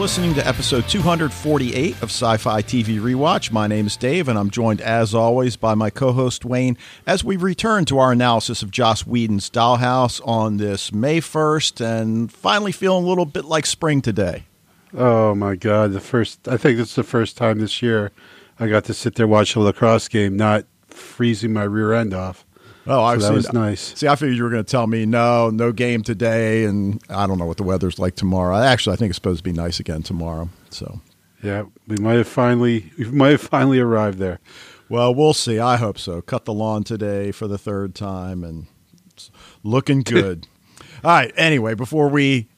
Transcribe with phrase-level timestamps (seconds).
[0.00, 3.52] listening to episode 248 of Sci Fi TV Rewatch.
[3.52, 7.22] My name is Dave, and I'm joined, as always, by my co host Wayne as
[7.22, 12.72] we return to our analysis of Joss Whedon's Dollhouse on this May 1st and finally
[12.72, 14.46] feeling a little bit like spring today.
[14.94, 15.92] Oh, my God.
[15.92, 18.10] The first, I think it's the first time this year
[18.58, 22.46] I got to sit there watch a lacrosse game, not freezing my rear end off.
[22.90, 23.96] Oh, I so that was nice.
[23.96, 27.26] See, I figured you were going to tell me no, no game today, and I
[27.28, 28.56] don't know what the weather's like tomorrow.
[28.56, 30.48] Actually, I think it's supposed to be nice again tomorrow.
[30.70, 31.00] So,
[31.40, 34.40] yeah, we might have finally, we might have finally arrived there.
[34.88, 35.60] Well, we'll see.
[35.60, 36.20] I hope so.
[36.20, 38.66] Cut the lawn today for the third time, and
[39.12, 39.30] it's
[39.62, 40.48] looking good.
[41.04, 41.32] All right.
[41.36, 42.48] Anyway, before we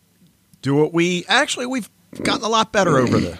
[0.62, 1.91] do what we actually we've
[2.22, 3.39] gotten a lot better over the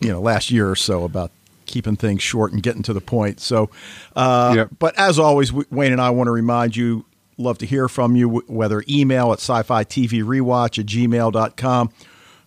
[0.00, 1.30] you know last year or so about
[1.74, 3.40] keeping things short and getting to the point.
[3.40, 3.68] So,
[4.14, 4.68] uh, Yep.
[4.78, 7.04] but as always, Wayne and I want to remind you,
[7.36, 11.90] love to hear from you, whether email at sci-fi TV rewatch at gmail.com.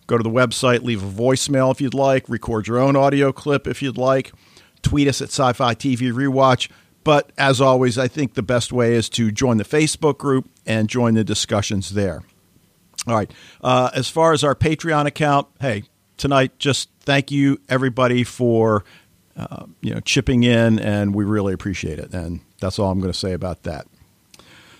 [0.06, 3.66] Go to the website, leave a voicemail if you'd like, record your own audio clip
[3.66, 4.32] if you'd like,
[4.80, 6.70] tweet us at sci-fi TV rewatch.
[7.04, 10.88] But as always, I think the best way is to join the Facebook group and
[10.88, 12.22] join the discussions there.
[13.06, 13.30] All right.
[13.62, 15.82] Uh, as far as our Patreon account, hey,
[16.16, 18.84] tonight, just thank you everybody for
[19.38, 22.12] uh, you know chipping in, and we really appreciate it.
[22.12, 23.86] And that's all I'm going to say about that.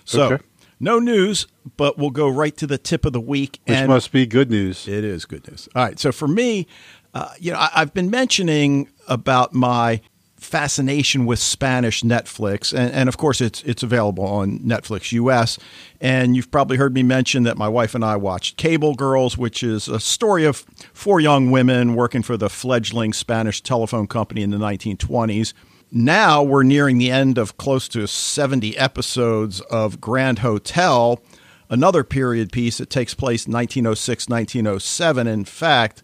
[0.05, 0.43] So, Okay.
[0.79, 3.59] no news, but we'll go right to the tip of the week.
[3.65, 4.87] Which and must be good news.
[4.87, 5.69] it is good news.
[5.75, 5.99] All right.
[5.99, 6.67] So for me,
[7.13, 10.01] uh, you know, I, I've been mentioning about my
[10.39, 15.59] fascination with Spanish Netflix, and, and of course, it's it's available on Netflix US.
[16.01, 19.63] And you've probably heard me mention that my wife and I watched Cable Girls, which
[19.63, 24.49] is a story of four young women working for the fledgling Spanish telephone company in
[24.49, 25.53] the 1920s.
[25.91, 31.21] Now we're nearing the end of close to 70 episodes of Grand Hotel,
[31.69, 35.27] another period piece that takes place in 1906, 1907.
[35.27, 36.03] In fact,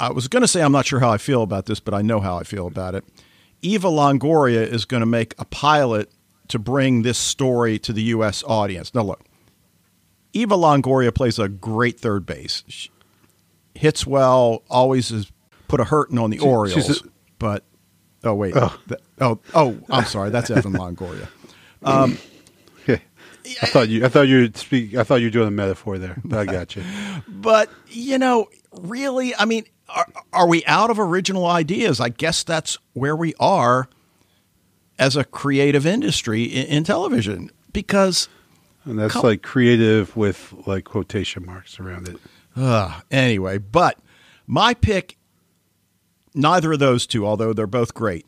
[0.00, 2.02] I was going to say I'm not sure how I feel about this, but I
[2.02, 3.04] know how I feel about it.
[3.62, 6.10] Eva Longoria is going to make a pilot
[6.48, 8.42] to bring this story to the U.S.
[8.46, 8.94] audience.
[8.94, 9.20] Now, look,
[10.32, 12.64] Eva Longoria plays a great third base.
[12.68, 12.90] She
[13.74, 15.30] hits well, always has
[15.68, 17.02] put a hurting on the She- Orioles.
[17.02, 17.64] a- but
[18.24, 18.74] oh wait, Oh.
[18.88, 21.28] Th- oh oh, I'm sorry, that's Evan Longoria.
[21.82, 22.18] Um,
[22.88, 26.18] I thought you, I thought you speak, I thought you were doing a metaphor there.
[26.24, 26.82] But I got you.
[27.28, 28.48] But you know,
[28.80, 32.00] really, I mean, are, are we out of original ideas?
[32.00, 33.88] I guess that's where we are
[34.98, 38.28] as a creative industry in, in television because
[38.84, 42.18] And that's Come- like creative with like quotation marks around it.
[42.56, 43.98] Uh, anyway, but
[44.46, 45.16] my pick,
[46.34, 48.26] neither of those two, although they're both great.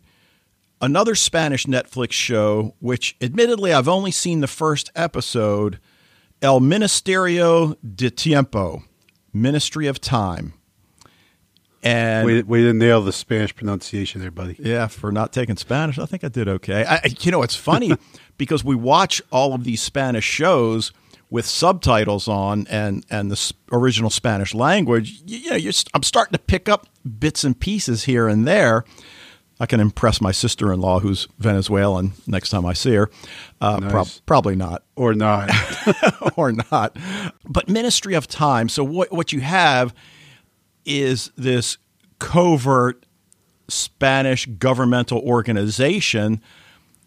[0.80, 5.78] Another Spanish Netflix show, which admittedly I've only seen the first episode,
[6.40, 8.82] El Ministerio de Tiempo,
[9.32, 10.54] Ministry of Time.
[11.82, 14.56] And we didn't nail the Spanish pronunciation there, buddy.
[14.59, 16.84] yeah, for not taking Spanish, I think I did okay.
[16.84, 17.93] I, I- you know, it's funny
[18.38, 20.92] because we watch all of these Spanish shows
[21.31, 25.22] with subtitles on and and the original Spanish language.
[25.26, 26.87] You, you know, you're, I'm starting to pick up
[27.19, 28.84] bits and pieces here and there.
[29.60, 33.10] I can impress my sister-in-law, who's Venezuelan, next time I see her.
[33.60, 35.50] Uh, prob- probably not Or not.
[36.37, 36.97] or not.
[37.44, 38.69] But Ministry of Time.
[38.69, 39.94] So what what you have
[40.84, 41.78] is this
[42.19, 43.06] covert
[43.69, 46.41] Spanish governmental organization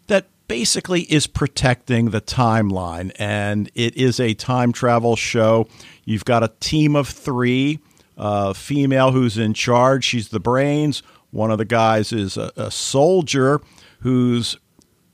[0.08, 5.66] that basically is protecting the timeline and it is a time travel show.
[6.04, 7.78] You've got a team of 3,
[8.16, 11.02] a female who's in charge, she's the brains.
[11.30, 13.60] One of the guys is a, a soldier
[14.00, 14.56] who's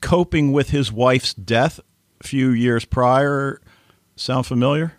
[0.01, 1.79] coping with his wife's death
[2.21, 3.61] a few years prior.
[4.15, 4.93] Sound familiar?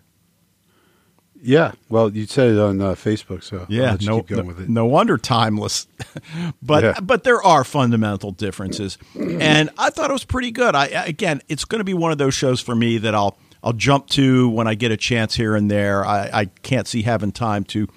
[1.45, 1.71] Yeah.
[1.89, 4.69] Well, you said it on uh, Facebook, so Yeah, no, keep going no, with it.
[4.69, 5.87] no wonder timeless.
[6.61, 6.99] but Yeah.
[7.01, 10.75] but there are fundamental differences, and I thought it was pretty good.
[10.75, 13.73] I again, it's going to be one of those shows for me that I'll I'll
[13.73, 16.05] jump to when I get a chance here and there.
[16.05, 17.87] I, I can't see having time to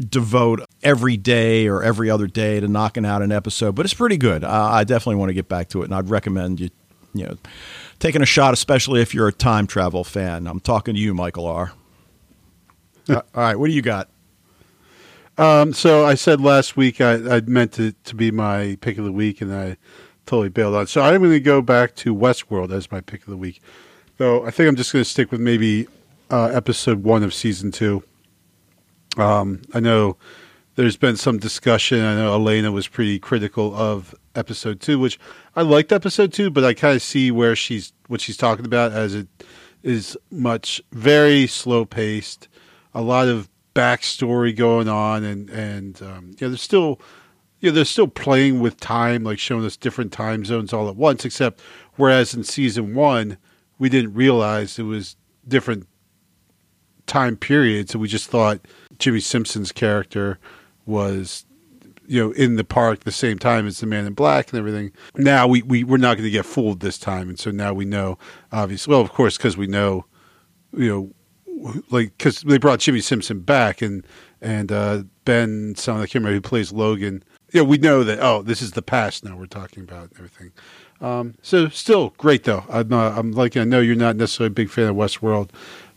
[0.00, 4.16] devote every day or every other day to knocking out an episode, but it's pretty
[4.16, 4.42] good.
[4.42, 6.70] Uh, I definitely want to get back to it, and I'd recommend you
[7.14, 7.36] you know
[8.00, 10.46] taking a shot, especially if you're a time travel fan.
[10.48, 11.72] I'm talking to you, Michael R.
[13.08, 14.08] Uh, all right, what do you got?
[15.36, 19.04] Um, so I said last week I, I meant it to be my pick of
[19.04, 19.76] the week, and I
[20.26, 20.86] totally bailed on.
[20.86, 23.60] So I'm going to go back to Westworld as my pick of the week.
[24.16, 25.88] Though I think I'm just going to stick with maybe
[26.30, 28.02] uh, episode one of season two.
[29.16, 30.16] Um, I know
[30.76, 32.00] there's been some discussion.
[32.04, 35.18] I know Elena was pretty critical of episode two, which
[35.54, 38.92] I liked episode two, but I kind of see where she's what she's talking about
[38.92, 39.28] as it
[39.82, 42.48] is much very slow paced,
[42.94, 47.00] a lot of backstory going on, and and um, you there's still
[47.70, 51.24] know, they're still playing with time, like showing us different time zones all at once.
[51.24, 51.60] Except
[51.96, 53.38] whereas in season one,
[53.78, 55.86] we didn't realize it was different
[57.06, 58.60] time periods, and we just thought
[58.98, 60.38] Jimmy Simpson's character
[60.86, 61.44] was
[62.06, 64.92] you know in the park the same time as the man in black and everything
[65.16, 67.86] now we, we we're not going to get fooled this time and so now we
[67.86, 68.18] know
[68.52, 70.04] obviously well of course because we know
[70.76, 71.10] you know
[71.90, 74.06] like because they brought jimmy simpson back and
[74.40, 77.22] and uh ben son of the camera who plays logan
[77.52, 80.52] yeah we know that oh this is the past now we're talking about everything
[81.00, 84.54] um so still great though i'm not i'm like i know you're not necessarily a
[84.54, 85.50] big fan of westworld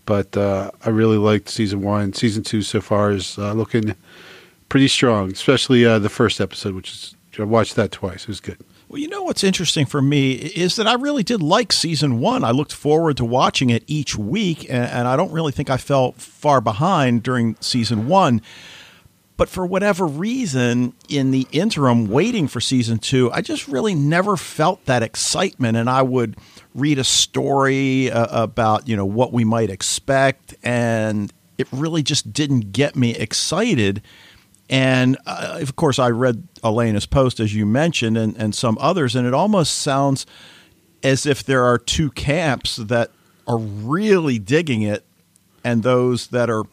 [0.05, 3.93] but uh i really liked season one season two so far is uh, looking
[4.69, 8.23] pretty strong, especially uh, the first episode, which is I watched that twice.
[8.23, 8.57] It was good.
[8.89, 12.45] Well, you know what's interesting for me is that I really did like season one.
[12.45, 15.75] I looked forward to watching it each week, and, and I don't really think I
[15.75, 18.41] fell far behind during season one.
[19.35, 24.37] But for whatever reason, in the interim, waiting for season two, I just really never
[24.37, 25.75] felt that excitement.
[25.75, 26.37] And I would
[26.73, 32.31] read a story uh, about you know what we might expect, and it really just
[32.31, 34.01] didn't get me excited.
[34.69, 39.15] And uh, of course, I read Elena's post, as you mentioned, and, and some others,
[39.15, 40.25] and it almost sounds
[41.03, 43.11] as if there are two camps that
[43.47, 45.05] are really digging it
[45.63, 46.63] and those that are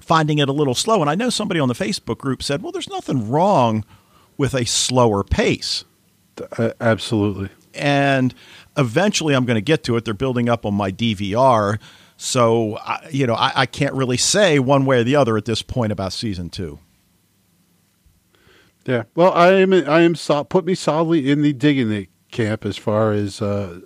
[0.00, 1.00] finding it a little slow.
[1.00, 3.84] And I know somebody on the Facebook group said, well, there's nothing wrong
[4.36, 5.84] with a slower pace.
[6.58, 7.48] Uh, absolutely.
[7.74, 8.34] And
[8.76, 10.04] eventually I'm going to get to it.
[10.04, 11.78] They're building up on my DVR.
[12.16, 12.78] So,
[13.10, 15.92] you know, I, I can't really say one way or the other at this point
[15.92, 16.78] about season two.
[18.86, 19.04] Yeah.
[19.14, 19.72] Well, I am.
[19.72, 20.14] I am.
[20.14, 23.80] So, put me solidly in the digging it camp as far as uh,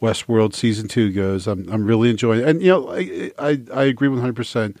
[0.00, 1.46] Westworld season two goes.
[1.46, 1.68] I'm.
[1.70, 4.78] I'm really enjoying it, and you know, I I, I agree 100 percent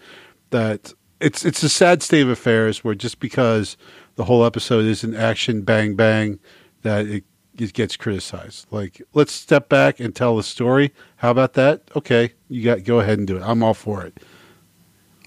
[0.50, 3.76] that it's it's a sad state of affairs where just because
[4.16, 6.38] the whole episode isn't action bang bang
[6.82, 7.24] that it
[7.58, 8.66] it gets criticized.
[8.70, 10.92] Like, let's step back and tell the story.
[11.16, 11.82] How about that?
[11.96, 13.42] Okay, you got go ahead and do it.
[13.42, 14.18] I'm all for it.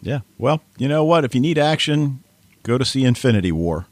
[0.01, 0.19] Yeah.
[0.37, 1.25] Well, you know what?
[1.25, 2.23] If you need action,
[2.63, 3.87] go to see Infinity War.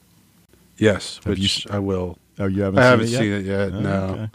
[0.78, 2.18] Yes, Have which you, I will.
[2.40, 2.80] Oh, you haven't?
[2.80, 3.74] I seen haven't it seen it yet.
[3.74, 4.30] Oh, no, okay.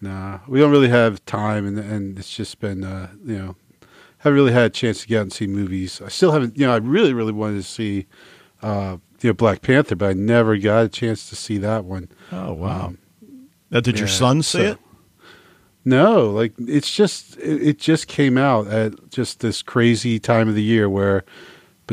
[0.00, 3.86] no, we don't really have time, and and it's just been uh, you know, I
[4.18, 6.02] haven't really had a chance to get out and see movies.
[6.04, 6.58] I still haven't.
[6.58, 8.06] You know, I really really wanted to see.
[8.62, 12.08] Uh, you know, Black Panther, but I never got a chance to see that one.
[12.32, 12.86] Oh wow!
[12.86, 12.98] Um,
[13.70, 14.78] now, did yeah, your son see so, it?
[15.84, 20.54] No, like it's just it, it, just came out at just this crazy time of
[20.54, 21.24] the year where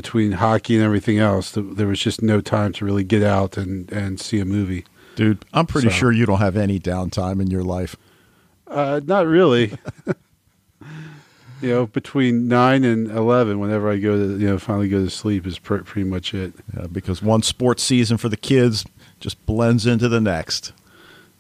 [0.01, 3.91] between hockey and everything else, there was just no time to really get out and,
[3.91, 4.85] and see a movie.
[5.15, 7.97] Dude, I'm pretty so, sure you don't have any downtime in your life.
[8.65, 9.77] Uh, not really.
[11.61, 15.09] you know, between nine and eleven, whenever I go to you know finally go to
[15.09, 16.53] sleep, is pr- pretty much it.
[16.73, 18.85] Yeah, because one sports season for the kids
[19.19, 20.71] just blends into the next.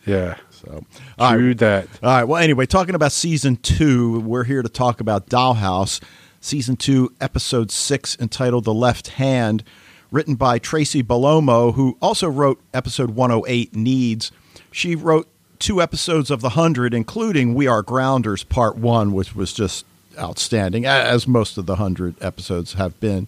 [0.05, 0.35] Yeah.
[0.49, 0.83] So,
[1.17, 1.57] all right.
[1.59, 1.87] that.
[2.03, 2.23] All right.
[2.25, 6.01] Well, anyway, talking about season two, we're here to talk about Dollhouse
[6.41, 9.63] season two, episode six, entitled The Left Hand,
[10.11, 14.31] written by Tracy Bellomo, who also wrote episode 108, Needs.
[14.71, 15.27] She wrote
[15.59, 19.85] two episodes of The Hundred, including We Are Grounders Part One, which was just
[20.17, 23.27] outstanding, as most of the Hundred episodes have been.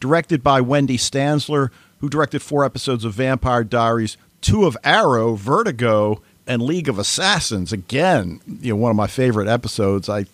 [0.00, 6.22] Directed by Wendey Stanzler, who directed four episodes of Vampire Diaries, two of Arrow, Vertigo,
[6.46, 7.72] and League of Assassins.
[7.72, 10.08] Again, you know, one of my favorite episodes.
[10.08, 10.26] I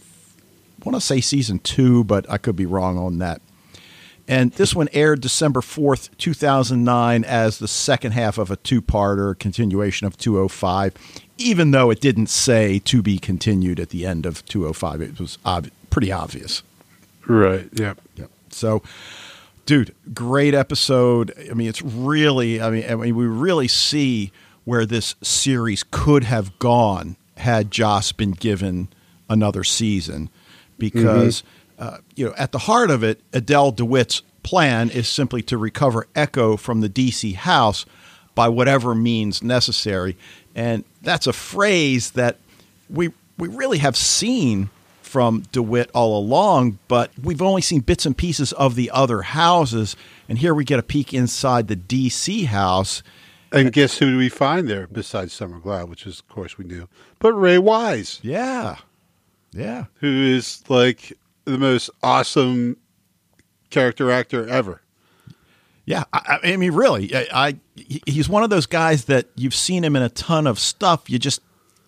[0.84, 3.40] want to say season two, but I could be wrong on that.
[4.26, 9.38] And this one aired December 4th, 2009, as the second half of a two parter
[9.38, 10.94] continuation of 205,
[11.36, 15.02] even though it didn't say to be continued at the end of 205.
[15.02, 16.62] It was ob- pretty obvious.
[17.26, 17.68] Right.
[17.74, 18.00] Yep.
[18.16, 18.30] Yep.
[18.48, 18.82] So,
[19.66, 21.34] dude, great episode.
[21.50, 24.32] I mean, it's really, I mean, I mean, we really see
[24.64, 28.88] where this series could have gone had Joss been given
[29.28, 30.30] another season
[30.90, 31.42] because
[31.78, 31.94] mm-hmm.
[31.94, 36.06] uh, you know at the heart of it, Adele DeWitt's plan is simply to recover
[36.14, 37.86] Echo from the DC house
[38.34, 40.16] by whatever means necessary,
[40.54, 42.38] and that's a phrase that
[42.90, 44.70] we we really have seen
[45.14, 49.94] from DeWitt all along, but we've only seen bits and pieces of the other houses,
[50.28, 53.00] and here we get a peek inside the DC house.
[53.52, 56.64] And guess who do we find there besides Summer Glau, which is, of course, we
[56.64, 56.88] knew,
[57.20, 58.18] but Ray Wise.
[58.24, 58.78] Yeah,
[59.54, 59.84] yeah.
[59.96, 61.12] Who is like
[61.44, 62.76] the most awesome
[63.70, 64.80] character actor ever.
[65.86, 67.56] Yeah, I, I mean, really, I, I,
[68.06, 71.10] he's one of those guys that you've seen him in a ton of stuff.
[71.10, 71.40] You just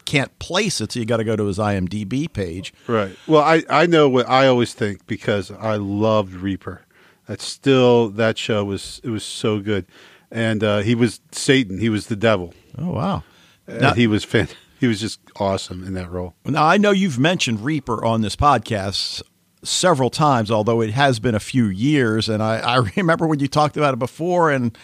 [0.05, 2.75] can't place it, so you got to go to his IMDb page.
[2.87, 3.17] Right.
[3.27, 6.83] Well, I I know what I always think because I loved Reaper.
[7.27, 9.87] That still that show was it was so good,
[10.31, 11.79] and uh, he was Satan.
[11.79, 12.53] He was the devil.
[12.77, 13.23] Oh wow!
[13.67, 16.35] And Now- he was fan- he was just awesome in that role.
[16.45, 19.23] Now, I know you've mentioned Reaper on this podcast
[19.63, 22.29] several times, although it has been a few years.
[22.29, 24.77] And I, I remember when you talked about it before, and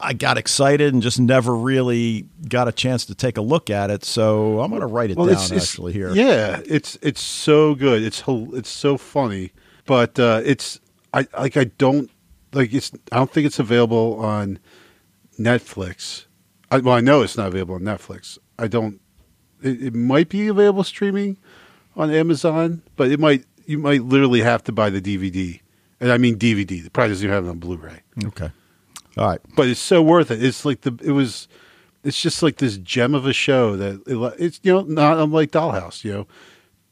[0.00, 3.90] I got excited and just never really got a chance to take a look at
[3.90, 4.04] it.
[4.04, 6.10] So I'm going to write it down actually here.
[6.10, 8.02] Yeah, it's it's so good.
[8.02, 9.52] It's it's so funny,
[9.86, 10.80] but uh, it's
[11.14, 12.10] I like I don't
[12.52, 14.58] like it's I don't think it's available on
[15.38, 16.26] Netflix.
[16.70, 18.38] I, well, I know it's not available on Netflix.
[18.58, 19.00] I don't.
[19.62, 21.36] It, it might be available streaming
[21.96, 25.60] on Amazon, but it might you might literally have to buy the DVD,
[26.00, 26.84] and I mean DVD.
[26.84, 28.50] It probably doesn't even have it on Blu-ray Okay.
[29.16, 29.40] All right.
[29.56, 30.42] but it's so worth it.
[30.42, 31.46] It's like the it was,
[32.02, 35.50] it's just like this gem of a show that it, it's you know not unlike
[35.50, 36.02] Dollhouse.
[36.04, 36.26] You know,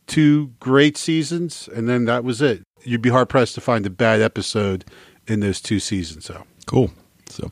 [0.06, 2.62] two great seasons, and then that was it.
[2.82, 4.84] You'd be hard pressed to find a bad episode
[5.26, 6.24] in those two seasons.
[6.26, 6.90] So Cool.
[7.30, 7.50] So,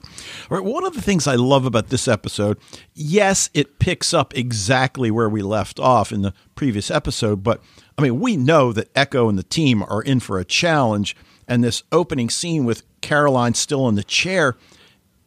[0.50, 2.58] all right, one of the things I love about this episode,
[2.94, 7.62] yes, it picks up exactly where we left off in the previous episode, but
[7.96, 11.16] I mean, we know that Echo and the team are in for a challenge,
[11.46, 14.56] and this opening scene with Caroline still in the chair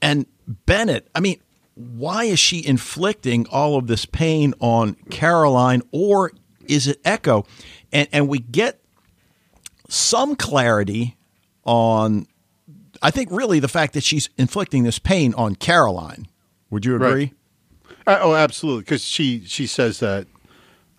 [0.02, 1.40] and Bennett, I mean,
[1.76, 6.32] why is she inflicting all of this pain on Caroline or
[6.68, 7.46] is it Echo?
[7.92, 8.82] And and we get
[9.88, 11.18] some clarity
[11.64, 12.28] on
[13.02, 16.28] I think really the fact that she's inflicting this pain on Caroline.
[16.70, 17.34] Would you agree?
[18.08, 20.28] Uh, oh, absolutely, because she she says that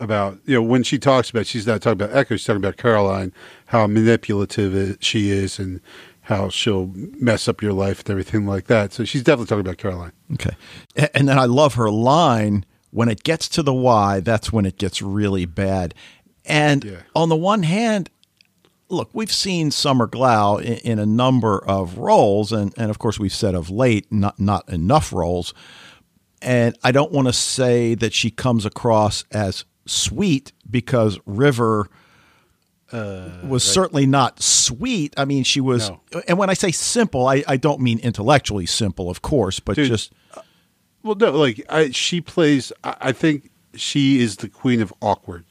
[0.01, 2.77] about you know when she talks about she's not talking about Echo, she's talking about
[2.77, 3.33] Caroline,
[3.67, 5.81] how manipulative she is, and
[6.23, 8.93] how she'll mess up your life and everything like that.
[8.93, 10.13] So she's definitely talking about Caroline.
[10.35, 10.55] Okay.
[11.15, 14.77] And then I love her line when it gets to the why, that's when it
[14.79, 15.95] gets really bad.
[16.45, 16.97] And Yeah.
[17.17, 18.09] on the one hand,
[18.93, 23.19] look, we've seen Summer Glau in, in a number of roles, and, and of course,
[23.19, 25.55] we've said of late, not, not enough roles.
[26.41, 31.89] And I don't want to say that she comes across as sweet because River
[32.93, 35.15] uh, uh, was certainly not sweet.
[35.17, 36.01] I mean, she was, No.
[36.29, 39.89] and when I say simple, I, I don't mean intellectually simple, of course, but Dude,
[39.89, 40.43] just uh,
[41.03, 42.73] Well, no, like I, she plays.
[42.85, 45.45] I, I think she is the queen of awkward,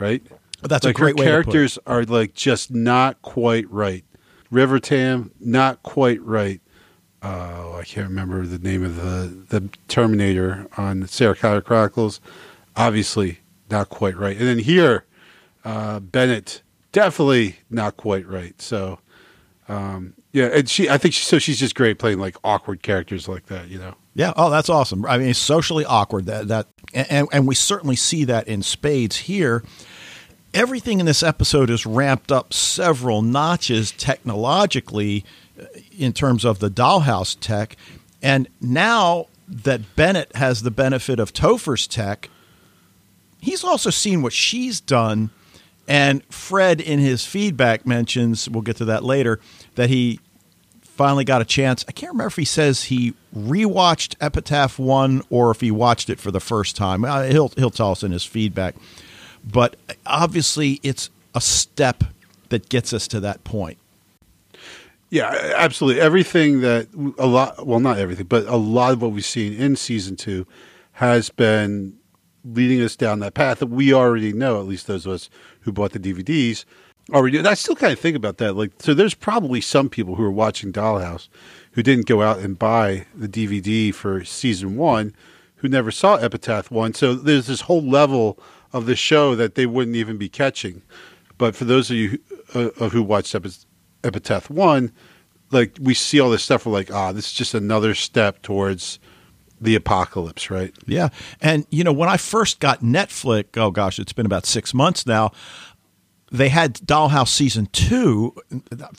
[0.00, 0.22] right?
[0.68, 1.52] That's like a great her way to put it.
[1.52, 4.04] characters are like just not quite right.
[4.50, 6.60] River Tam, not quite right.
[7.22, 12.20] Oh, I can't remember the name of the the Terminator on Sarah Connor Chronicles.
[12.76, 13.40] Obviously,
[13.70, 14.36] not quite right.
[14.36, 15.06] And then here,
[15.64, 18.60] uh, Bennett, definitely not quite right.
[18.60, 18.98] So,
[19.68, 21.38] um, yeah, and she, I think she, so.
[21.38, 23.68] She's just great playing like awkward characters like that.
[23.68, 23.94] You know.
[24.14, 24.32] Yeah.
[24.36, 25.06] Oh, that's awesome.
[25.06, 26.26] I mean, socially awkward.
[26.26, 29.64] That that, and and we certainly see that in spades here.
[30.54, 35.24] Everything in this episode is ramped up several notches technologically,
[35.60, 35.64] uh,
[35.98, 37.76] in terms of the dollhouse tech,
[38.22, 42.30] and now that Bennett has the benefit of Topher's tech,
[43.40, 45.30] he's also seen what she's done.
[45.86, 49.40] And Fred, in his feedback, mentions we'll get to that later
[49.74, 50.20] that he
[50.82, 51.84] finally got a chance.
[51.88, 56.20] I can't remember if he says he rewatched Epitaph One or if he watched it
[56.20, 57.04] for the first time.
[57.04, 58.76] Uh, he'll he'll tell us in his feedback.
[59.44, 62.04] But obviously, it's a step
[62.48, 63.78] that gets us to that point.
[65.10, 66.00] Yeah, absolutely.
[66.00, 69.76] Everything that a lot, well, not everything, but a lot of what we've seen in
[69.76, 70.46] season two
[70.92, 71.96] has been
[72.44, 75.72] leading us down that path that we already know, at least those of us who
[75.72, 76.64] bought the DVDs
[77.12, 77.38] already.
[77.38, 78.54] And I still kind of think about that.
[78.54, 81.28] Like, so there's probably some people who are watching Dollhouse
[81.72, 85.14] who didn't go out and buy the DVD for season one
[85.56, 86.92] who never saw Epitaph one.
[86.92, 88.38] So there's this whole level
[88.74, 90.82] of the show that they wouldn't even be catching.
[91.38, 92.18] But for those of you
[92.52, 93.50] who, uh, who watched Epi-
[94.02, 94.92] Epitaph one,
[95.50, 98.98] like we see all this stuff, we're like, ah, this is just another step towards
[99.60, 100.74] the apocalypse, right?
[100.86, 101.08] Yeah.
[101.40, 105.06] And, you know, when I first got Netflix, oh gosh, it's been about six months
[105.06, 105.30] now,
[106.32, 108.34] they had Dollhouse season two,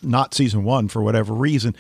[0.02, 1.76] not season one for whatever reason.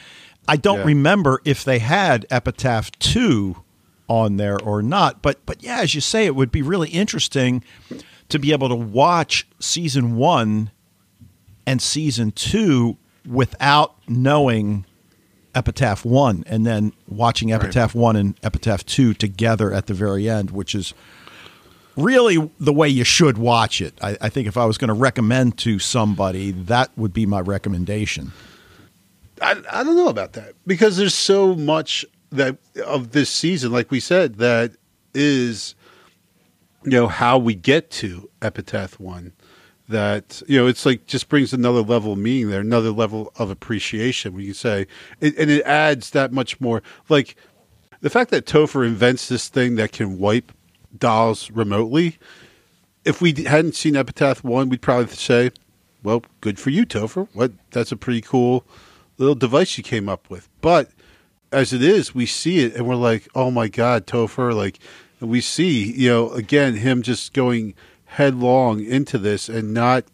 [0.47, 0.85] I don't Yeah.
[0.85, 3.55] remember if they had Epitaph two
[4.07, 5.21] on there or not.
[5.21, 7.63] But but yeah, as you say, it would be really interesting
[8.29, 10.71] to be able to watch season one
[11.65, 12.97] and season two
[13.27, 14.85] without knowing
[15.55, 20.51] Epitaph one, and then watching Epitaph one and Epitaph two together at the very end,
[20.51, 20.93] which is
[21.95, 23.97] really the way you should watch it.
[24.01, 27.39] I, I think if I was going to recommend to somebody, that would be my
[27.39, 28.33] recommendation.
[29.41, 33.91] I, I don't know about that because there's so much that of this season, like
[33.91, 34.73] we said, that
[35.13, 35.75] is,
[36.83, 39.33] you know, how we get to Epitaph one.
[39.87, 43.49] that you know it's like just brings another level of meaning there, another level of
[43.49, 44.33] appreciation.
[44.33, 44.87] We can say,
[45.19, 46.81] it, and it adds that much more.
[47.09, 47.35] Like
[48.01, 50.51] the fact that Topher invents this thing that can wipe
[50.97, 52.17] dolls remotely.
[53.03, 55.51] If we hadn't seen Epitaph one, we'd probably say,
[56.01, 57.27] "Well, good for you, Topher.
[57.33, 57.51] What?
[57.71, 58.65] That's a pretty cool
[59.17, 60.89] little device you came up with." But
[61.55, 64.79] as it is, we see it and we're like, "Oh my God, Topher!" Like
[65.19, 67.73] we see, you know, again him just going
[68.05, 70.05] headlong into this and not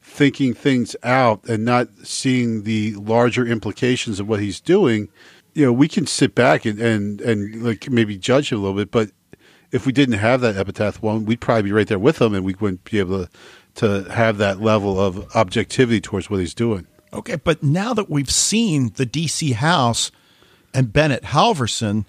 [0.00, 5.08] thinking things out and not seeing the larger implications of what he's doing,
[5.54, 8.76] you know, we can sit back and, and, and like maybe judge him a little
[8.76, 8.90] bit.
[8.90, 9.10] But
[9.70, 12.44] if we didn't have that epitaph one, we'd probably be right there with him and
[12.44, 13.30] we wouldn't be able to,
[13.76, 16.86] to have that level of objectivity towards what he's doing.
[17.12, 20.10] Okay, but now that we've seen the DC House
[20.74, 22.04] and Bennett Halverson,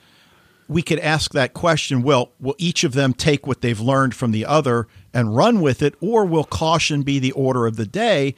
[0.67, 4.32] we could ask that question well, will each of them take what they've learned from
[4.32, 8.36] the other and run with it, or will caution be the order of the day?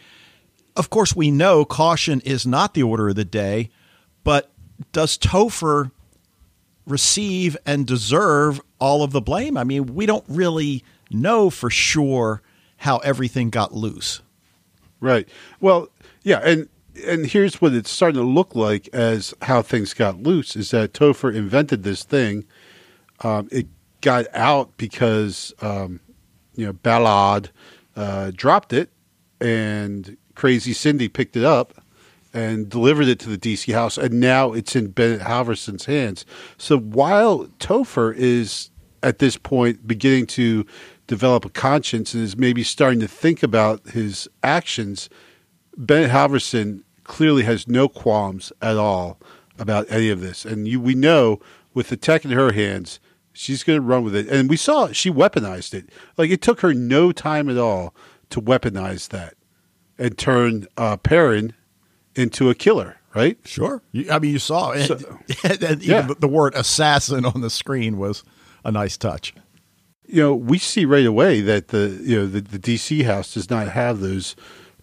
[0.76, 3.70] Of course, we know caution is not the order of the day,
[4.24, 4.52] but
[4.92, 5.92] does Topher
[6.86, 9.58] receive and deserve all of the blame?
[9.58, 12.42] I mean, we don't really know for sure
[12.78, 14.22] how everything got loose.
[15.00, 15.28] Right.
[15.60, 15.90] Well,
[16.24, 16.68] yeah, and
[17.06, 20.94] and here's what it's starting to look like as how things got loose is that
[20.94, 22.46] Topher invented this thing.
[23.22, 23.68] Um, it
[24.02, 26.00] got out because um,
[26.56, 27.50] you know Ballard
[27.96, 28.92] uh, dropped it,
[29.40, 31.74] and Crazy Cindy picked it up
[32.34, 36.26] and delivered it to the DC house, and now it's in Bennett Halverson's hands.
[36.58, 38.70] So while Topher is
[39.02, 40.66] at this point beginning to
[41.08, 45.10] develop a conscience and is maybe starting to think about his actions,
[45.78, 49.20] Bennett Halverson clearly has no qualms at all
[49.58, 50.44] about any of this.
[50.44, 51.40] And you, we know
[51.74, 53.00] with the tech in her hands,
[53.32, 54.28] she's going to run with it.
[54.28, 55.90] And we saw she weaponized it.
[56.18, 57.94] Like it took her no time at all
[58.32, 59.36] to weaponize that
[59.98, 61.54] and turn uh, Perrin
[62.16, 62.98] into a killer.
[63.14, 63.38] Right?
[63.46, 63.82] Sure.
[64.12, 64.88] I mean, you saw it.
[64.88, 65.20] So,
[65.66, 66.10] and yeah.
[66.20, 68.26] the word assassin on the screen was
[68.66, 69.34] a nice touch.
[70.06, 73.50] You know, we see right away that the you know the, the DC house does
[73.50, 74.36] not have those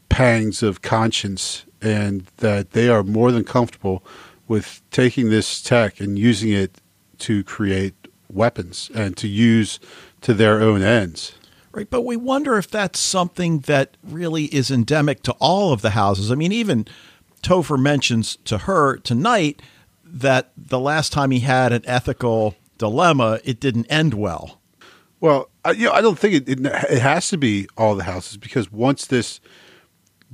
[0.09, 4.05] pangs of conscience and that they are more than comfortable
[4.49, 6.81] with taking this tech and using it
[7.19, 7.95] to create
[8.31, 9.79] weapons and to use
[10.21, 11.35] to their own ends.
[11.73, 15.91] Right, but we wonder if that's something that really is endemic to all of the
[15.91, 16.31] houses.
[16.31, 16.87] I mean, even
[17.43, 19.63] Topher mentions to her tonight
[20.05, 24.61] that the last time he had an ethical dilemma, it didn't end well.
[25.21, 28.05] Well, I, you know, I don't think it, it, it has to be all the
[28.05, 29.41] houses because once this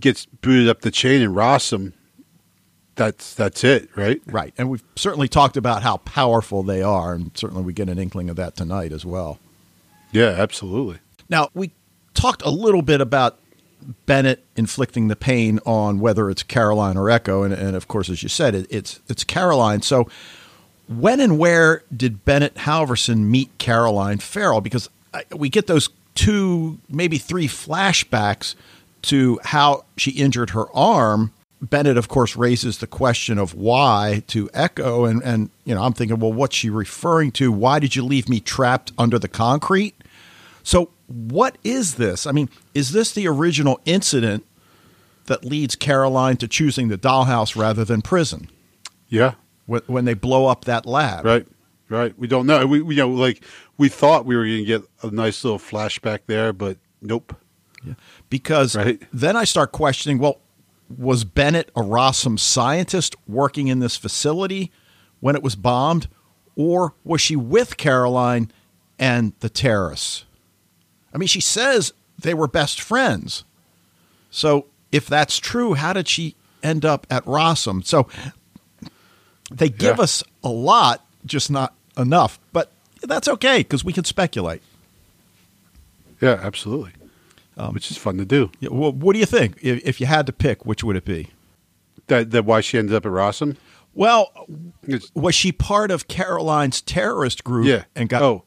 [0.01, 1.93] gets booted up the chain in Rossum,
[2.99, 4.21] that's that's it, right?
[4.27, 4.53] Right.
[4.59, 8.29] And we've certainly talked about how powerful they are, and certainly we get an inkling
[8.29, 9.39] of that tonight as well.
[10.13, 10.99] Yeah, absolutely.
[11.29, 11.73] Now we
[12.15, 13.39] talked a little bit about
[14.07, 18.23] Bennett inflicting the pain on whether it's Caroline or Echo, and, and of course, as
[18.23, 19.83] you said, it, it's it's Caroline.
[19.83, 20.09] So,
[20.89, 24.61] when and where did Bennett Halverson meet Caroline Farrell?
[24.61, 28.57] Because uh, we get those two, maybe three flashbacks
[29.03, 34.49] to how she injured her arm, Bennett, of course, raises the question of why to
[34.55, 37.51] Echo, and and you know I'm thinking, well, what's she referring to?
[37.51, 39.95] Why did you leave me trapped under the concrete?
[40.63, 42.27] So what is this?
[42.27, 44.47] I mean, is this the original incident
[45.27, 48.49] that leads Caroline to choosing the dollhouse rather than prison?
[49.09, 49.35] Yeah,
[49.67, 51.47] when, when they blow up that lab, right?
[51.89, 52.17] Right.
[52.19, 52.67] We don't know.
[52.67, 53.43] We, we you know like
[53.79, 57.35] we thought we were going to get a nice little flashback there, but nope.
[57.85, 57.95] Yeah.
[58.31, 59.03] Because right.
[59.13, 60.41] then I start questioning well,
[60.97, 64.71] was Bennett a Rossum scientist working in this facility
[65.21, 66.09] when it was bombed?
[66.57, 68.51] Or was she with Caroline
[68.99, 70.25] and the terrorists?
[71.15, 73.45] I mean, she says they were best friends.
[74.31, 77.85] So if that's true, how did she end up at Rossum?
[77.85, 78.09] So
[79.51, 80.03] they give yeah.
[80.03, 82.39] us a lot, just not enough.
[82.53, 84.63] But that's okay because we can speculate.
[86.21, 86.93] Yeah, absolutely
[87.59, 88.51] um, which is fun to do.
[88.61, 89.59] Yeah, well, what do you think?
[89.61, 91.29] If, if, you had to pick, which would it be?
[92.07, 93.57] That that why she ended up at Rossum?
[93.93, 94.33] Well,
[94.85, 97.67] it's, was she part of Caroline's terrorist group?
[97.67, 97.85] Yeah.
[97.97, 98.45] and got oh.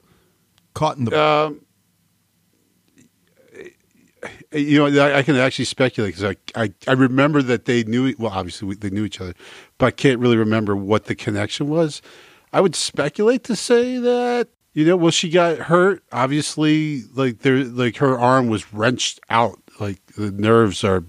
[0.74, 1.22] caught in the.
[1.22, 1.62] Um,
[4.54, 8.16] you know, I, I, can actually speculate because I, I, I remember that they knew.
[8.18, 9.34] Well, obviously they knew each other,
[9.78, 12.02] but I can't really remember what the connection was.
[12.54, 16.04] I would speculate to say that you know, well, she got hurt.
[16.12, 19.60] Obviously, like there, like her arm was wrenched out.
[19.80, 21.04] Like the nerves are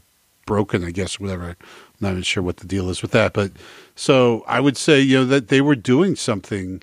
[0.47, 0.85] broken.
[0.85, 1.51] I guess whatever.
[1.51, 1.57] I'm
[2.01, 3.33] not even sure what the deal is with that.
[3.33, 3.53] But
[3.95, 6.83] so I would say, you know, that they were doing something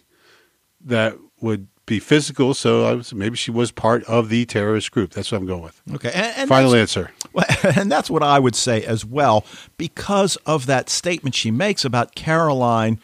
[0.82, 2.54] that would be physical.
[2.54, 5.12] So I was, maybe she was part of the terrorist group.
[5.12, 5.82] That's what I'm going with.
[5.96, 7.12] Okay, and, and Final answer.
[7.32, 9.46] Well, and that's what I would say as well,
[9.78, 13.00] because of that statement she makes about Caroline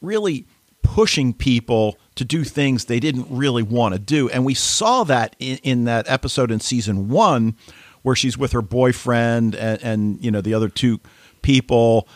[0.00, 0.46] really
[0.82, 4.28] pushing people to do things they didn't really want to do.
[4.30, 7.56] And we saw that in, in that episode in season one
[8.02, 11.00] where she's with her boyfriend and, and you know the other two
[11.42, 12.06] people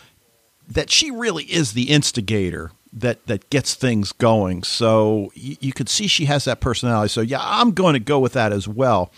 [0.67, 4.63] that she really is the instigator that that gets things going.
[4.63, 7.09] So you, could see she has that personality.
[7.09, 9.11] So yeah, I'm going to go with that as well.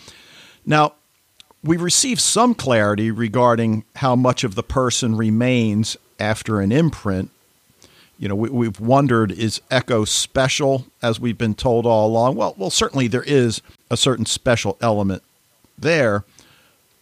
[0.64, 0.94] Now,
[1.62, 7.30] we've received some clarity regarding how much of the person remains after an imprint.
[8.22, 12.36] You know, we, we've wondered is Echo special, as we've been told all along?
[12.36, 15.24] Well, well, certainly there is a certain special element
[15.76, 16.22] there,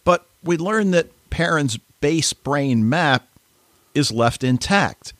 [0.03, 3.27] but we learned that Perrin's base brain map
[3.93, 5.13] is left intact,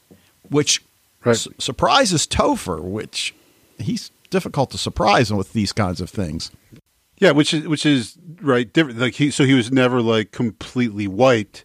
[0.49, 0.81] which
[1.23, 1.37] Right.
[1.37, 3.35] su- surprises Topher, which
[3.77, 6.49] he's difficult to surprise with these kinds of things.
[7.19, 8.97] Yeah, which is which is right different.
[8.97, 11.63] Like he, so he was never like completely white,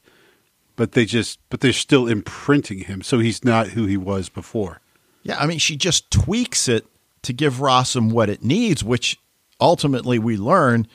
[0.77, 4.81] but they just but they're still imprinting him, so he's not who he was before.
[5.23, 6.87] Yeah, I mean, she just tweaks it
[7.23, 9.19] to give Rossum what it needs, which
[9.61, 10.87] ultimately we learn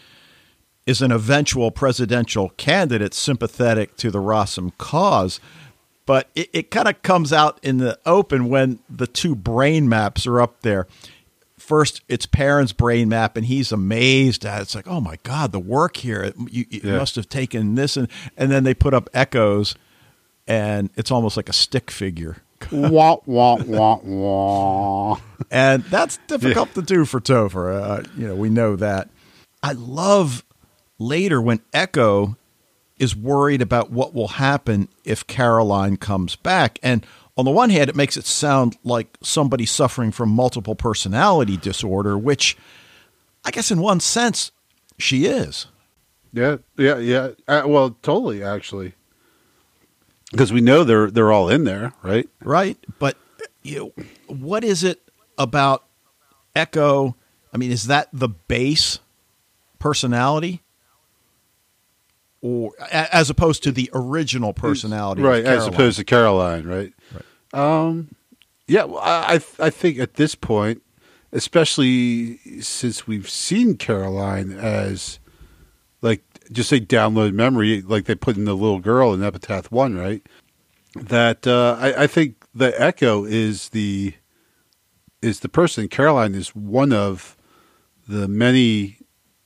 [0.86, 5.40] is an eventual presidential candidate sympathetic to the Rossum cause.
[6.06, 10.26] But it, it kind of comes out in the open when the two brain maps
[10.26, 10.88] are up there.
[11.62, 14.62] First, it's Perrin's brain map, and he's amazed at it.
[14.64, 16.22] It's like, oh my God, the work here.
[16.22, 16.98] It, you, it Yeah.
[16.98, 17.96] must have taken this.
[17.96, 19.76] And, and then they put up Echo's,
[20.48, 22.38] and it's almost like a stick figure.
[22.72, 25.18] wah wah wah wah.
[25.50, 27.74] and that's difficult to do for Topher.
[27.82, 29.10] Uh, you know, we know that.
[29.64, 30.44] I love
[31.00, 32.36] later when Echo
[33.00, 37.06] is worried about what will happen if Caroline comes back, and
[37.38, 42.18] on the one hand, it makes it sound like somebody suffering from multiple personality disorder,
[42.18, 42.58] which
[43.46, 44.52] I guess in one sense
[44.98, 45.68] she is.
[46.34, 47.30] Yeah, yeah, yeah.
[47.48, 48.94] Uh, well, totally, actually,
[50.32, 52.30] because we know they're they're all in there, right?
[52.42, 52.78] right?
[53.00, 53.18] But
[53.64, 55.02] you know, what is it
[55.38, 55.84] about
[56.56, 57.16] Echo?
[57.54, 59.00] I mean, is that the base
[59.78, 60.62] personality,
[62.42, 65.44] or as opposed to the original personality, right?
[65.44, 66.94] As opposed to Caroline, right?
[67.54, 68.10] Um,
[68.68, 68.86] yeah.
[68.86, 70.82] I I think at this point,
[71.32, 75.20] especially since we've seen Caroline as
[76.02, 79.96] like just say download memory, like they put in the little girl in Epitaph One,
[79.96, 80.26] right?
[80.96, 84.14] That uh, I, I think the Echo is the
[85.22, 85.88] is the person.
[85.88, 87.38] Caroline is one of
[88.08, 88.98] the many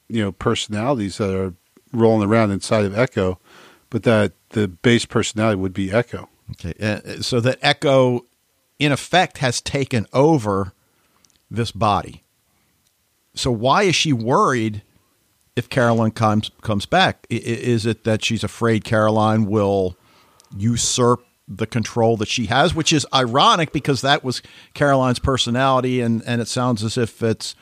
[0.07, 1.53] you know personalities that are
[1.91, 3.39] rolling around inside of Echo,
[3.89, 6.29] but that the base personality would be Echo.
[6.51, 8.25] Okay, uh, so that Echo,
[8.79, 10.73] in effect, has taken over
[11.49, 12.23] this body.
[13.33, 14.83] So why is she worried
[15.55, 17.25] if Caroline comes comes back?
[17.31, 19.97] I- Is it that she's afraid Caroline will
[20.55, 24.41] usurp the control that she has, which is ironic because that was
[24.73, 27.55] Caroline's personality, and and it sounds as if it's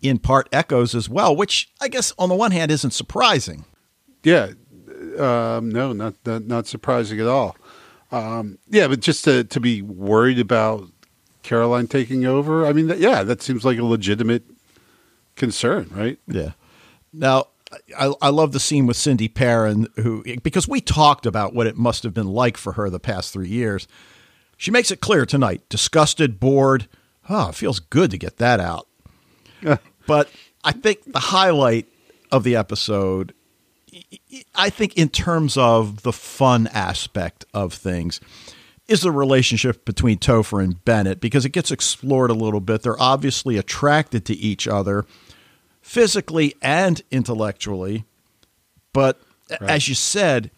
[0.00, 3.64] in part Echo's as well, which I guess on the one hand isn't surprising.
[4.22, 4.52] Yeah,
[5.18, 7.56] um, no, not, not not surprising at all.
[8.10, 10.88] Um, yeah, but just to to be worried about
[11.42, 14.44] Caroline taking over, I mean, yeah, that seems like a legitimate
[15.36, 16.18] concern, right?
[16.26, 16.52] Yeah.
[17.12, 17.48] Now,
[17.98, 21.76] I, I love the scene with Cindy Perrin, who because we talked about what it
[21.76, 23.86] must have been like for her the past three years.
[24.56, 26.88] She makes it clear tonight: disgusted, bored.
[27.28, 28.88] Oh, it feels good to get that out.
[30.06, 30.30] but
[30.64, 31.86] I think the highlight
[32.30, 33.34] of the episode,
[34.54, 38.20] I think, in terms of the fun aspect of things,
[38.86, 42.82] is the relationship between Topher and Bennett because it gets explored a little bit.
[42.82, 45.04] They're obviously attracted to each other
[45.82, 48.04] physically and intellectually.
[48.92, 49.20] But
[49.60, 50.50] as you said,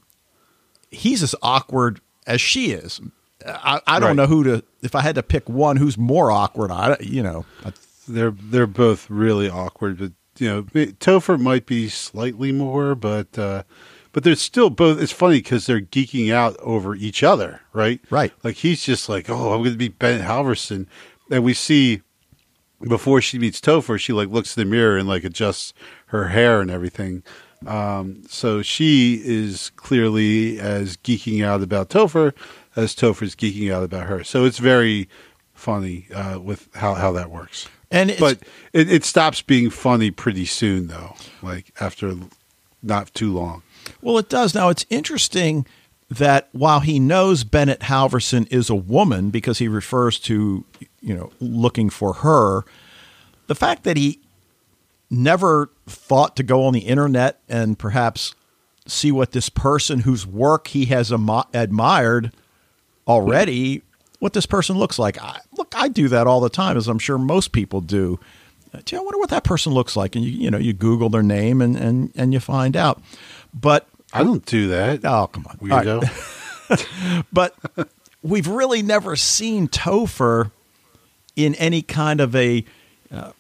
[0.91, 3.01] he's as awkward as she is.
[3.47, 4.17] I, I don't Right.
[4.17, 4.65] know who to.
[4.83, 6.71] If I had to pick one, who's more awkward?
[6.71, 7.45] I you know.
[7.65, 7.73] I,
[8.07, 13.63] They're they're both really awkward, but you know, Topher might be slightly more, but uh,
[14.13, 15.01] but they're still both.
[15.01, 18.01] It's funny because they're geeking out over each other, right?
[18.11, 18.33] Right.
[18.43, 20.87] Like he's just like, oh, I'm going to be Bennett Halverson,
[21.31, 22.03] and we see
[22.87, 25.75] before she meets Topher, she like looks in the mirror and like adjusts
[26.07, 27.23] her hair and everything.
[27.67, 32.33] Um, so she is clearly as geeking out about Topher
[32.75, 34.25] as Topher's geeking out about her.
[34.25, 35.09] So it's very
[35.53, 37.69] funny uh, with how, how that works.
[37.91, 38.39] And But
[38.73, 41.15] it, it stops being funny pretty soon, though.
[41.43, 42.15] Like after
[42.83, 43.63] not too long.
[44.01, 44.55] Well, it does.
[44.55, 45.67] Now, it's interesting
[46.09, 50.65] that while he knows Bennett Halverson is a woman because he refers to,
[51.01, 52.65] you know, looking for her,
[53.47, 54.21] the fact that he
[55.09, 58.35] never thought to go on the internet and perhaps
[58.87, 62.33] see what this person whose work he has am- admired
[63.07, 63.83] already,
[64.21, 65.21] what this person looks like.
[65.21, 68.21] I, look, I do that all the time, as I'm sure most people do.
[68.73, 71.09] Uh, Gee, I wonder what that person looks like, and you you know you Google
[71.09, 73.03] their name and and and you find out.
[73.53, 75.05] But I don't do that.
[75.05, 75.87] oh come on, All right.
[75.87, 77.27] weirdo.
[77.33, 77.57] but
[78.23, 80.53] we've really never seen Topher
[81.35, 82.65] in any kind of a
[83.13, 83.33] uh,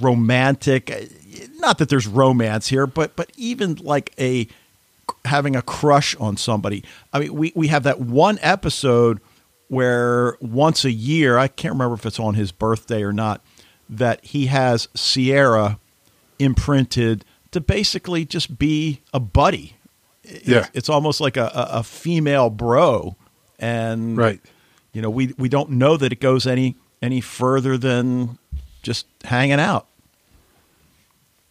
[0.00, 1.10] romantic.
[1.58, 4.46] Not that there's romance here, but but even like a
[5.24, 6.84] having a crush on somebody.
[7.12, 9.20] I mean, we we have that one episode
[9.68, 13.44] where once a year, I can't remember if it's on his birthday or not,
[13.88, 15.78] that he has Sierra
[16.38, 19.76] imprinted to basically just be a buddy.
[20.22, 20.66] It's, Yeah.
[20.74, 23.16] it's almost like a, a, a female bro,
[23.58, 24.40] and Right.
[24.92, 28.38] you know, we we don't know that it goes any any further than
[28.82, 29.86] just hanging out.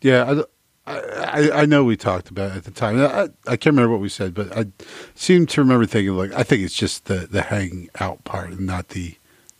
[0.01, 0.43] Yeah,
[0.87, 2.99] I, I, know we talked about it at the time.
[3.01, 4.67] I, I can't remember what we said, but I
[5.15, 8.67] seem to remember thinking like I think it's just the the hanging out part and
[8.67, 9.15] not the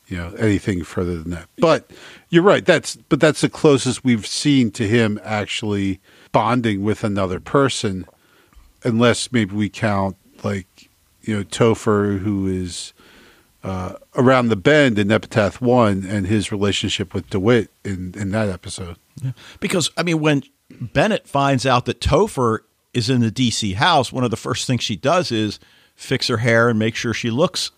[0.07, 1.47] you know anything further than that.
[1.57, 1.89] But
[2.29, 2.63] you're right.
[2.63, 5.99] That's but that's the closest we've seen to him actually
[6.31, 8.05] bonding with another person,
[8.83, 10.89] unless maybe we count like
[11.23, 12.93] you know Topher who is.
[13.63, 18.47] Uh, around the bend in Epitaph One, and his relationship with Dewitt in in that
[18.47, 18.97] episode.
[19.59, 22.60] Because I mean, when Bennett finds out that Topher
[22.93, 25.60] is in the DC house, one of the first things she does is
[25.95, 27.71] fix her hair and make sure she looks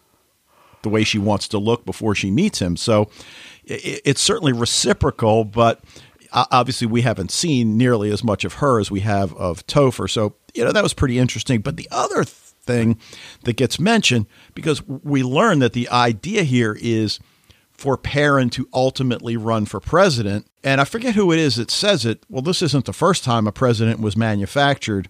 [0.83, 2.77] the way she wants to look before she meets him.
[2.77, 3.09] So
[3.65, 5.83] it's certainly reciprocal, but
[6.31, 10.09] uh, obviously we haven't seen nearly as much of her as we have of Topher.
[10.09, 11.61] So you know that was pretty interesting.
[11.61, 12.99] But the other thing
[13.43, 17.19] that gets mentioned because we learn that the idea here is
[17.77, 20.47] for Perrin to ultimately run for president.
[20.63, 22.23] And I forget who it is that says it.
[22.29, 25.09] Well, this isn't the first time a president was manufactured.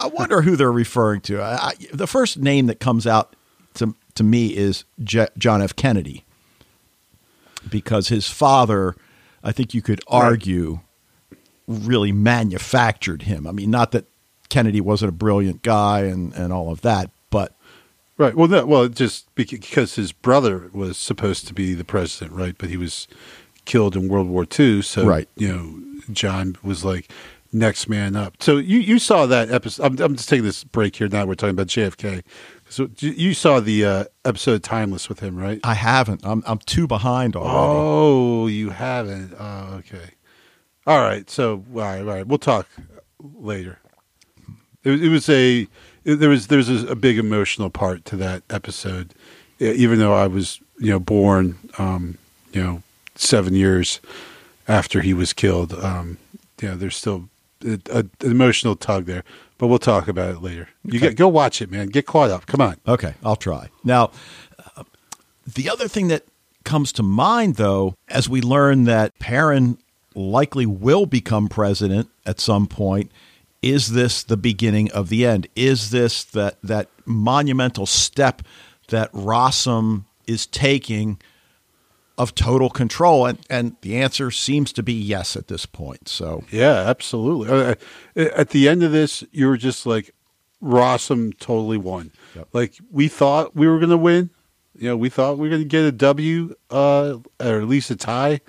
[0.00, 1.40] I wonder who they're referring to.
[1.40, 3.36] I, I, the first name that comes out
[3.74, 5.76] to, to me is J- John F.
[5.76, 6.24] Kennedy
[7.70, 8.96] because his father,
[9.44, 10.80] I think you could argue,
[11.68, 13.46] really manufactured him.
[13.46, 14.06] I mean, not that
[14.48, 17.10] Kennedy wasn't a brilliant guy and, and all of that,
[18.18, 18.34] Right.
[18.36, 22.54] Well, no, well, just because his brother was supposed to be the president, right?
[22.56, 23.08] But he was
[23.64, 24.82] killed in World War II.
[24.82, 25.28] So, Right.
[25.36, 27.10] you know, John was like
[27.52, 28.36] next man up.
[28.40, 29.82] So you, you saw that episode.
[29.84, 31.24] I'm, I'm just taking this break here now.
[31.26, 32.22] We're talking about JFK.
[32.68, 35.58] So you- you saw the uh, episode Timeless with him, right?
[35.64, 36.20] I haven't.
[36.24, 37.54] I'm, I'm too behind already.
[37.56, 39.34] Oh, you haven't.
[39.38, 40.10] Oh, okay.
[40.86, 41.28] All right.
[41.30, 42.26] So, all right, all right.
[42.26, 42.68] We'll talk
[43.20, 43.78] later.
[44.84, 45.66] It, was- it was a
[46.04, 49.14] there was there's a, a big emotional part to that episode,
[49.58, 52.18] even though I was you know born um,
[52.52, 52.82] you know
[53.14, 54.00] seven years
[54.68, 55.72] after he was killed.
[55.74, 56.18] Um,
[56.60, 57.28] yeah, there's still
[57.64, 59.24] a, a, an emotional tug there,
[59.58, 60.68] but we'll talk about it later.
[60.84, 61.08] You Okay.
[61.08, 61.88] get go watch it, man.
[61.88, 62.46] Get caught up.
[62.46, 62.76] Come on.
[62.86, 63.68] Okay, I'll try.
[63.84, 64.10] Now,
[64.76, 64.84] uh,
[65.46, 66.24] the other thing that
[66.64, 69.78] comes to mind, though, as we learn that Perrin
[70.14, 73.10] likely will become president at some point,
[73.62, 75.46] is this the beginning of the end?
[75.54, 78.42] Is this that that monumental step
[78.88, 81.20] that Rossum is taking
[82.18, 83.24] of total control?
[83.26, 86.08] And and the answer seems to be yes at this point.
[86.08, 87.48] So Yeah, absolutely.
[87.48, 87.74] Uh,
[88.16, 90.12] uh, At the end of this, you were just like,
[90.62, 92.12] Rossum totally won.
[92.34, 92.48] Yep.
[92.52, 94.30] Like we thought we were going to win.
[94.74, 97.90] You know, we thought we were going to get a W, uh, or at least
[97.90, 98.40] a tie,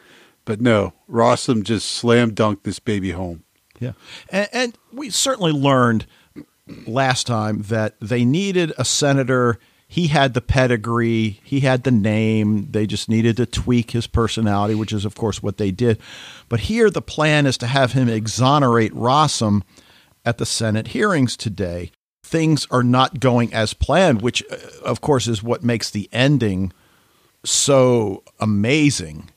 [0.45, 3.43] but no, Rossum just slam dunked this baby home.
[3.79, 3.93] Yeah.
[4.29, 6.05] And, and we certainly learned
[6.87, 9.59] last time that they needed a senator.
[9.87, 12.71] He had the pedigree, he had the name.
[12.71, 15.99] They just needed to tweak his personality, which is, of course, what they did.
[16.49, 19.61] But here, the plan is to have him exonerate Rossum
[20.25, 21.91] at the Senate hearings today.
[22.23, 26.71] Things are not going as planned, which, uh, of course, is what makes the ending
[27.43, 29.29] so amazing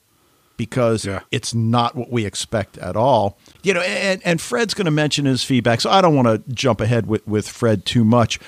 [0.56, 1.20] because Yeah.
[1.30, 3.36] it's not what we expect at all.
[3.62, 6.52] You know, and, and Fred's going to mention his feedback, so I don't want to
[6.54, 8.38] jump ahead with, with Fred too much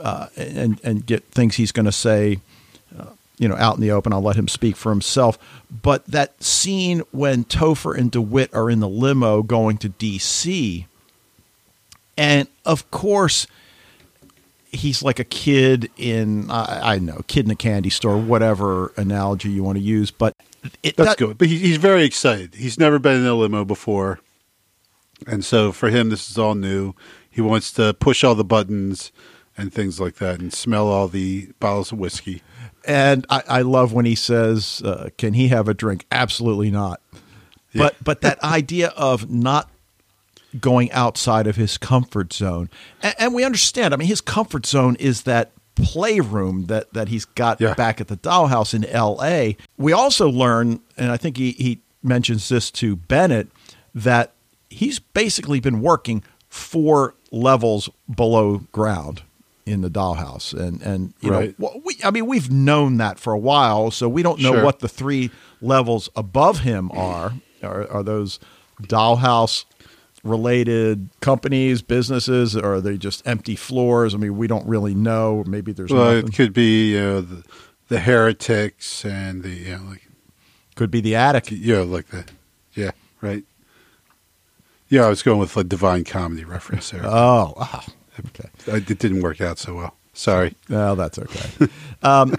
[0.00, 2.40] uh, and and get things he's going to say,
[2.98, 3.04] uh,
[3.38, 4.12] you know, out in the open.
[4.12, 5.38] I'll let him speak for himself.
[5.70, 10.86] But that scene when Topher and DeWitt are in the limo going to D.C.
[12.16, 13.46] And of course,
[14.70, 19.50] he's like a kid in I, I know kid in a candy store, whatever analogy
[19.50, 20.10] you want to use.
[20.10, 20.33] But
[20.82, 21.38] it, That's that- good.
[21.38, 22.54] But he, he's very excited.
[22.54, 24.20] He's never been in a limo before.
[25.26, 26.94] And so for him, this is all new.
[27.30, 29.12] He wants to push all the buttons
[29.56, 32.42] and things like that and smell all the bottles of whiskey.
[32.86, 37.00] And I, I love when he says, uh, "Can he have a drink?" Absolutely not.
[37.74, 39.70] But but that idea of not
[40.60, 42.68] going outside of his comfort zone,
[43.02, 43.94] and, and, we understand.
[43.94, 47.74] I mean, his comfort zone is that playroom that that he's got Yeah.
[47.74, 49.56] back at the dollhouse in L.A.
[49.76, 53.48] We also learn, and I think he, he mentions this to Bennett,
[53.94, 54.32] that
[54.70, 59.22] he's basically been working four levels below ground
[59.66, 61.58] in the dollhouse, and and you Right.
[61.58, 64.64] know, we, I mean, we've known that for a while, so we don't know Sure.
[64.64, 65.30] what the three
[65.62, 67.32] levels above him are.
[67.62, 68.38] Are, are those
[68.82, 69.64] dollhouse
[70.24, 74.14] related companies, businesses, or are they just empty floors?
[74.14, 75.44] I mean, we don't really know.
[75.46, 76.28] Maybe there's Well, nothing.
[76.28, 77.44] it could be you know, the,
[77.88, 80.08] the heretics and the you know, like
[80.74, 81.50] Could be the attic.
[81.50, 82.24] you know, like the
[82.74, 83.44] yeah, right.
[84.88, 87.02] Yeah, I was going with a divine comedy reference there.
[87.04, 87.84] Oh, ah,
[88.26, 88.48] okay.
[88.72, 89.94] I- it didn't work out so well.
[90.12, 90.54] Sorry.
[90.68, 91.68] Well, that's okay.
[92.02, 92.34] um,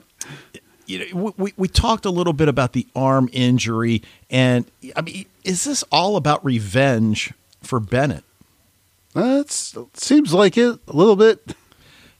[0.88, 5.26] you know, we, we talked a little bit about the arm injury, and I mean,
[5.44, 7.34] is this all about revenge
[7.66, 8.24] for Bennett?
[9.14, 9.50] That
[9.94, 11.56] seems like it a little bit.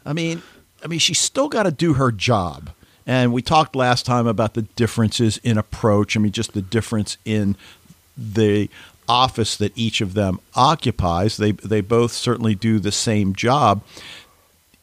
[0.06, 0.42] I mean,
[0.84, 2.72] I mean, she's still got to do her job.
[3.08, 6.18] And we talked last time about the differences in approach.
[6.18, 7.56] I mean, just the difference in
[8.18, 8.70] the
[9.08, 11.38] office that each of them occupies.
[11.38, 13.84] They they both certainly do the same job.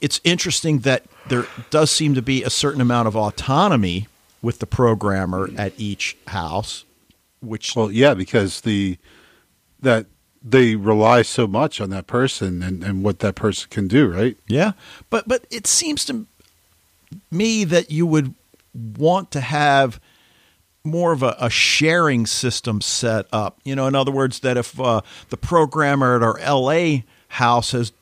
[0.01, 4.09] It's interesting that there does seem to be a certain amount of autonomy
[4.41, 6.85] with the programmer at each house,
[7.41, 8.99] which Well, yeah, because the
[9.81, 10.07] that
[10.45, 14.37] they rely so much on that person and, and what that person can do, right?
[14.49, 14.73] Yeah,
[15.11, 16.27] but but it seems to
[17.31, 18.35] me that you would
[18.75, 20.01] want to have
[20.85, 23.61] more of a, a sharing system set up.
[23.65, 27.93] You know, in other words, that if uh, the programmer at our LA house has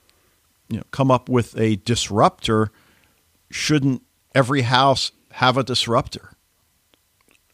[0.68, 2.70] you know come up with a disruptor,
[3.50, 4.02] shouldn't
[4.34, 6.32] every house have a disruptor?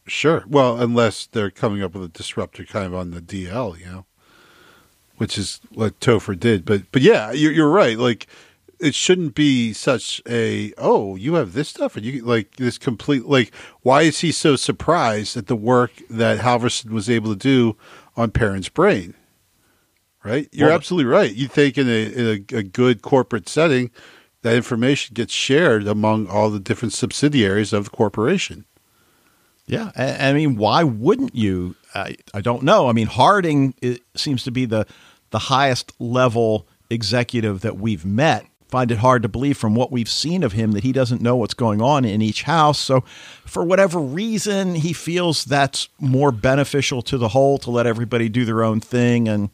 [0.07, 0.45] Sure.
[0.47, 4.05] Well, unless they're coming up with a disruptor kind of on the DL, you know,
[5.17, 6.65] which is what Topher did.
[6.65, 7.97] But but yeah, you're, you're right.
[7.97, 8.27] Like
[8.79, 13.25] it shouldn't be such a oh you have this stuff and you like this complete
[13.25, 13.51] like
[13.81, 17.75] why is he so surprised at the work that Halverson was able to do
[18.15, 19.15] on Perrin's Brain?
[20.23, 20.49] Right.
[20.51, 21.33] You're Well, absolutely right.
[21.33, 23.91] You think in a in a, a good corporate setting.
[24.43, 28.65] That information gets shared among all the different subsidiaries of the corporation.
[29.65, 31.75] Yeah, I, I mean, why wouldn't you?
[31.93, 32.87] I, I don't know.
[32.87, 33.73] I mean, Harding
[34.15, 34.85] seems to be the
[35.31, 38.45] the highest level executive that we've met.
[38.69, 41.37] Find it hard to believe from what we've seen of him that he doesn't know
[41.37, 42.77] what's going on in each house.
[42.77, 43.01] So,
[43.45, 48.43] for whatever reason, he feels that's more beneficial to the whole to let everybody do
[48.43, 49.49] their own thing and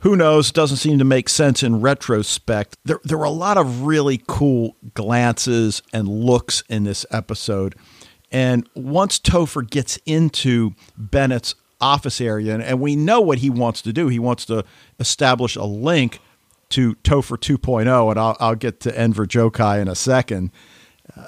[0.00, 3.82] who knows doesn't seem to make sense in retrospect there, there were a lot of
[3.82, 7.74] really cool glances and looks in this episode
[8.32, 13.80] and once topher gets into bennett's office area and, and we know what he wants
[13.82, 14.64] to do he wants to
[14.98, 16.20] establish a link
[16.68, 20.50] to topher 2.0 and i'll, I'll get to Enver Gjokaj in a second
[21.16, 21.26] Uh,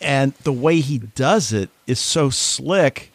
[0.00, 3.10] and the way he does it is so slick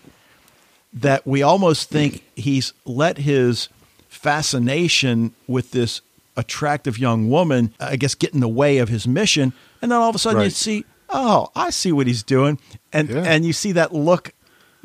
[0.94, 3.70] that we almost think he's let his
[4.10, 6.02] fascination with this
[6.36, 9.54] attractive young woman, I guess, get in the way of his mission.
[9.82, 12.60] And then all of a sudden you see, oh, I see what he's doing.
[12.94, 13.24] And, Yeah.
[13.24, 14.34] and you see that look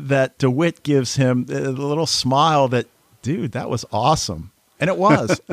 [0.09, 2.87] that DeWitt gives him, the the little smile that,
[3.23, 4.53] dude, that was awesome.
[4.81, 5.41] And it was.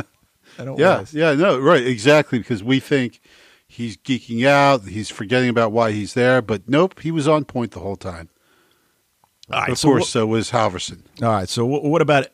[0.58, 1.14] and it Yeah, was.
[1.14, 2.40] yeah, no, right, exactly.
[2.40, 3.22] Because we think
[3.68, 7.72] he's geeking out, he's forgetting about why he's there, but nope, he was on point
[7.72, 8.30] the whole time.
[9.52, 11.02] All right, of so course, wh- so was Halverson.
[11.22, 11.50] all right.
[11.50, 12.28] So wh- what about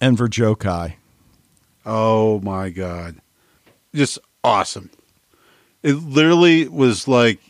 [0.00, 0.94] Enver Gjokaj?
[1.84, 3.16] Oh my god,
[3.94, 4.90] just awesome!
[5.82, 7.40] It literally was like,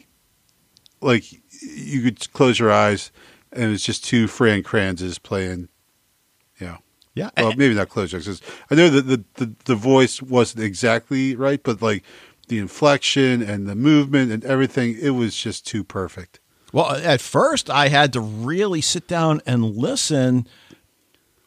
[1.00, 1.24] like
[1.60, 3.10] you could close your eyes,
[3.56, 5.68] and it was just two Fran Kranzes playing.
[6.58, 6.78] You know,
[7.14, 7.30] Yeah.
[7.36, 8.12] well, maybe not close.
[8.12, 8.40] 'cause
[8.70, 12.02] I know that the, the the voice wasn't exactly right, but like
[12.48, 16.38] the inflection and the movement and everything, it was just too perfect.
[16.72, 20.46] Well, at first, I had to really sit down and listen,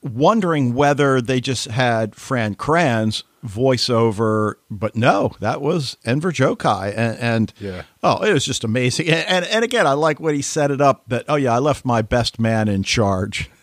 [0.02, 7.18] wondering whether they just had Fran Kranz voiceover, but no, that was Enver Gjokaj, and,
[7.20, 7.84] and Yeah.
[8.04, 9.08] oh, it was just amazing.
[9.10, 11.60] And, and and again, I like what he set it up that oh yeah, I
[11.60, 13.50] left my best man in charge.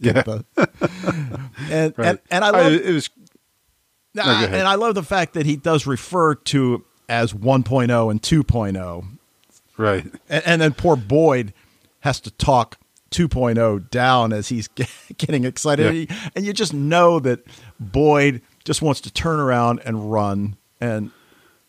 [0.00, 0.22] Yeah.
[0.22, 0.44] the-
[1.70, 2.06] and, Right.
[2.08, 3.08] and and I love it was
[4.14, 4.52] go ahead.
[4.52, 9.04] and I love the fact that he does refer to as 1.0 and 2.0
[9.78, 10.04] right.
[10.28, 11.52] and, and then poor Boyd
[12.00, 12.78] has to talk
[13.12, 14.68] 2.0 down as he's
[15.18, 16.10] getting excited.
[16.10, 16.28] Yeah.
[16.34, 17.40] And you just know that
[17.80, 21.10] Boyd just wants to turn around and run and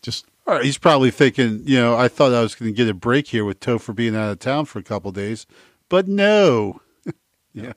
[0.02, 2.88] just All right, he's probably thinking, you know, I thought I was going to get
[2.88, 5.46] a break here with Topher being out of town for a couple days,
[5.88, 6.80] but no.
[7.52, 7.72] yeah.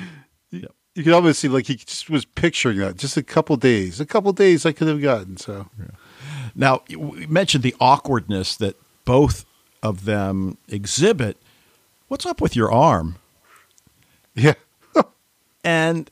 [0.50, 0.66] yeah.
[0.94, 2.96] you can almost see like he just was picturing that.
[2.96, 5.36] Just a couple days, a couple days I could have gotten.
[5.36, 5.68] So
[6.54, 9.44] Now, we mentioned the awkwardness that both
[9.82, 11.36] of them exhibit.
[12.08, 13.16] What's up with your arm?
[14.34, 14.54] yeah,
[15.64, 16.10] And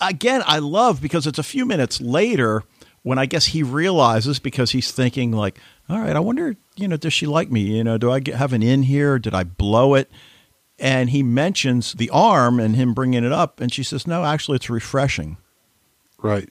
[0.00, 2.62] again, I love because it's a few minutes later
[3.02, 5.58] when I guess he realizes because he's thinking like,
[5.88, 7.60] all right, I wonder, you know, does she like me?
[7.60, 9.18] You know, do I get, have an in here?
[9.18, 10.10] Did I blow it?
[10.78, 14.56] And he mentions the arm and him bringing it up, and she says, no, actually,
[14.56, 15.38] it's refreshing.
[16.22, 16.48] right.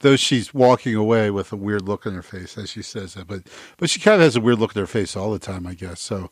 [0.00, 3.26] Though she's walking away with a weird look on her face as she says that,
[3.26, 3.42] but
[3.78, 5.74] but she kind of has a weird look on her face all the time, I
[5.74, 6.00] guess.
[6.00, 6.30] So,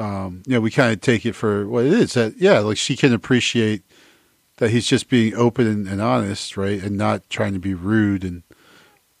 [0.00, 2.14] um, you know, we kind of take it for what it is.
[2.14, 3.84] That yeah, like she can appreciate
[4.58, 8.24] that he's just being open and, honest, right, and not trying to be rude.
[8.24, 8.42] And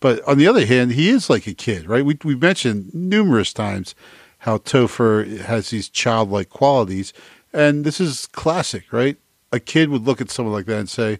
[0.00, 2.04] but on the other hand, he is like a kid, right?
[2.04, 3.94] We we mentioned numerous times
[4.38, 7.12] how Topher has these childlike qualities,
[7.52, 9.16] and this is classic, right?
[9.52, 11.18] A kid would look at someone like that and say,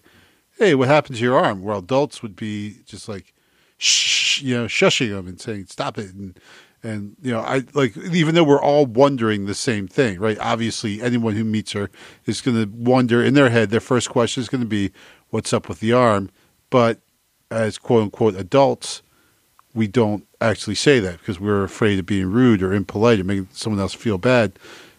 [0.59, 3.33] "Hey, what happened to your arm?" Where adults would be just like,
[3.79, 6.39] "Shh," you know, shushing them and saying, "Stop it," and
[6.85, 10.39] and you know, I like even though we're all wondering the same thing, right?
[10.39, 11.91] Obviously, anyone who meets her
[12.27, 13.71] is going to wonder in their head.
[13.71, 14.93] Their first question is going to be,
[15.31, 16.31] "What's up with the arm?"
[16.69, 17.01] But
[17.51, 19.03] as quote unquote adults,
[19.75, 23.49] we don't actually say that because we're afraid of being rude or impolite or making
[23.53, 24.53] someone else feel bad.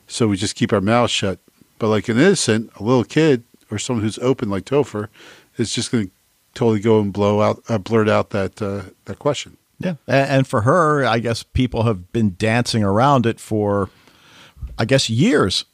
[0.08, 1.40] So we just keep our mouths shut.
[1.78, 5.10] But like an innocent, a little kid or someone who's open like Topher
[5.58, 6.12] is just going to
[6.56, 9.58] totally go and blow out, uh, blurt out that uh, that question.
[9.80, 9.96] Yeah.
[10.08, 13.90] And, for her, I guess people have been dancing around it for,
[14.78, 15.66] I guess, years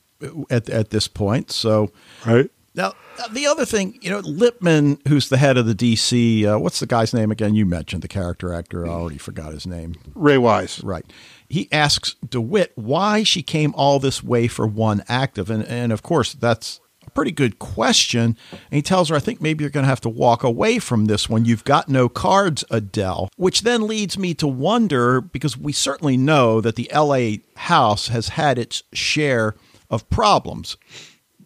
[0.49, 1.51] at, at this point.
[1.51, 1.91] So
[2.25, 2.49] Right.
[2.75, 2.93] now,
[3.31, 6.87] the other thing, you know, Lippman, who's the head of the DC, uh, what's the
[6.87, 7.53] guy's name again?
[7.53, 8.85] You mentioned the character actor.
[8.85, 9.95] I already forgot his name.
[10.15, 10.81] Ray Wise.
[10.83, 11.05] Right.
[11.47, 15.49] He asks DeWitt why she came all this way for one active.
[15.51, 16.79] And, and of course, that's
[17.13, 18.37] pretty good question.
[18.51, 21.05] And he tells her, I think maybe you're going to have to walk away from
[21.05, 21.45] this one.
[21.45, 23.29] You've got no cards, Adele.
[23.37, 28.29] Which then leads me to wonder because we certainly know that the LA house has
[28.29, 29.55] had its share
[29.89, 30.77] of problems,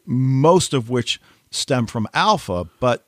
[0.05, 1.19] most of which
[1.51, 2.67] stem from Alpha.
[2.79, 3.07] But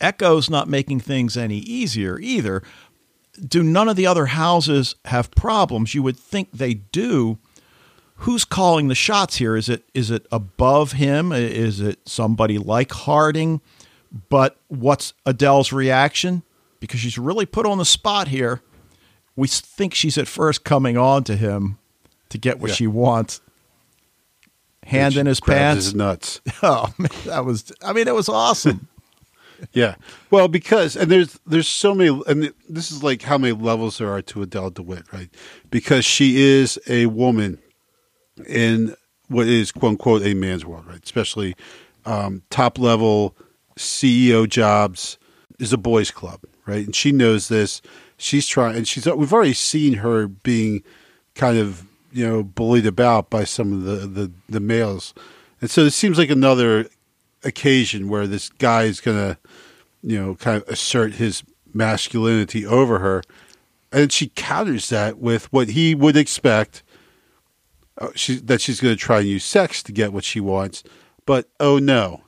[0.00, 2.62] Echo's not making things any easier either
[3.46, 5.94] do none of the other houses have problems?
[5.94, 7.38] You would think they do.
[8.20, 9.56] Who's calling the shots here?
[9.56, 11.32] Is it is it above him?
[11.32, 13.60] Is it somebody like Harding?
[14.28, 16.42] But what's Adele's reaction?
[16.80, 18.60] Because she's really put on the spot here.
[19.36, 21.78] We think she's at first coming on to him
[22.28, 22.74] to get what Yeah.
[22.76, 23.40] she wants.
[24.84, 25.86] Hand in his pants.
[25.86, 26.40] His nuts.
[26.62, 27.72] Oh man, that was.
[27.82, 28.88] I mean, it was awesome.
[29.74, 29.96] Yeah.
[30.30, 34.10] Well, because and there's there's so many, and this is like how many levels there
[34.10, 35.28] are to Adele DeWitt, right?
[35.70, 37.58] Because she is a woman
[38.46, 38.94] in
[39.28, 41.02] what is quote unquote a man's world, right?
[41.02, 41.54] Especially
[42.04, 43.36] um, top level
[43.78, 45.18] CEO jobs
[45.58, 46.84] is a boys' club, right?
[46.84, 47.80] And she knows this.
[48.16, 50.82] She's trying, and she's we've already seen her being
[51.34, 55.14] kind of you know bullied about by some of the the, the males,
[55.60, 56.86] and so it seems like another
[57.44, 59.38] occasion where this guy is going to,
[60.02, 63.22] you know, kind of assert his masculinity over her.
[63.92, 66.82] And she counters that with what he would expect
[68.00, 70.82] uh, she, that she's going to try and use sex to get what she wants.
[71.26, 72.22] But oh no,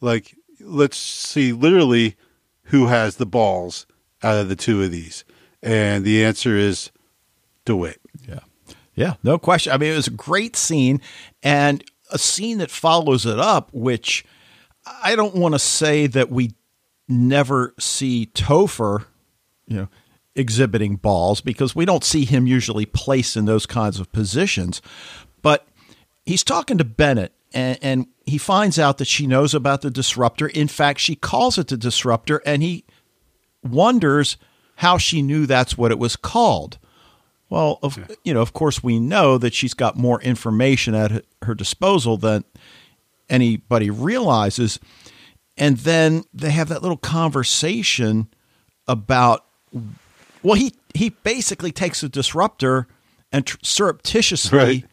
[0.00, 2.16] like, let's see literally
[2.64, 3.86] who has the balls
[4.22, 5.24] out of the two of these.
[5.62, 6.90] And the answer is
[7.64, 8.00] DeWitt.
[8.28, 8.40] Yeah.
[8.94, 9.72] Yeah, no question.
[9.72, 11.00] I mean, it was a great scene
[11.40, 14.24] and a scene that follows it up, which
[15.04, 16.50] I don't want to say that we
[17.08, 19.04] never see Topher,
[19.68, 19.88] you know,
[20.38, 24.80] exhibiting balls because we don't see him usually placed in those kinds of positions.
[25.42, 25.66] But
[26.24, 30.48] he's talking to Bennett and, and he finds out that she knows about the disruptor.
[30.48, 32.84] In fact, she calls it the disruptor and he
[33.62, 34.36] wonders
[34.76, 36.78] how she knew that's what it was called.
[37.50, 41.54] Well, of, you know, of course, we know that she's got more information at her
[41.54, 42.44] disposal than
[43.30, 44.78] anybody realizes.
[45.56, 48.28] And then they have that little conversation
[48.86, 49.46] about,
[50.42, 52.86] well, he he basically takes a disruptor
[53.32, 54.84] and tr- surreptitiously Right.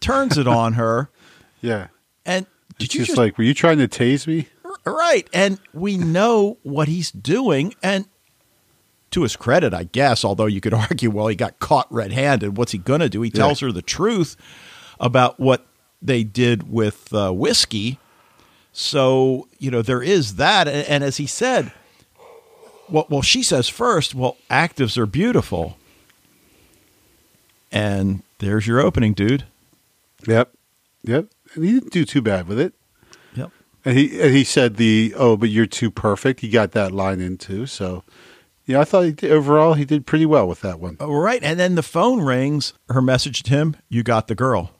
[0.00, 1.10] turns it on her.
[1.60, 1.86] Yeah.
[2.26, 2.44] And
[2.78, 4.48] did It's you just, just like, were you trying to tase me?
[4.84, 5.26] Right.
[5.32, 7.74] And we know what he's doing.
[7.82, 8.04] And
[9.12, 12.58] to his credit, I guess, although you could argue, well, he got caught red handed.
[12.58, 13.22] What's he going to do?
[13.22, 14.36] He tells her the truth
[15.00, 15.66] about what
[16.02, 17.98] they did with uh, whiskey.
[18.72, 20.68] So, you know, there is that.
[20.68, 21.72] And, and as he said,
[22.88, 25.76] well, well, she says first, well, actives are beautiful.
[27.72, 29.44] And there's your opening, dude.
[30.26, 30.52] Yep.
[31.02, 31.26] Yep.
[31.54, 32.74] And he didn't do too bad with it.
[33.34, 33.50] Yep.
[33.84, 36.40] And he and he said the oh, but you're too perfect.
[36.40, 37.66] He got that line in too.
[37.66, 38.04] So,
[38.64, 40.96] yeah, I thought he did, overall he did pretty well with that one.
[41.00, 41.42] All right.
[41.42, 42.72] And then the phone rings.
[42.88, 44.70] Her message to him, you got the girl.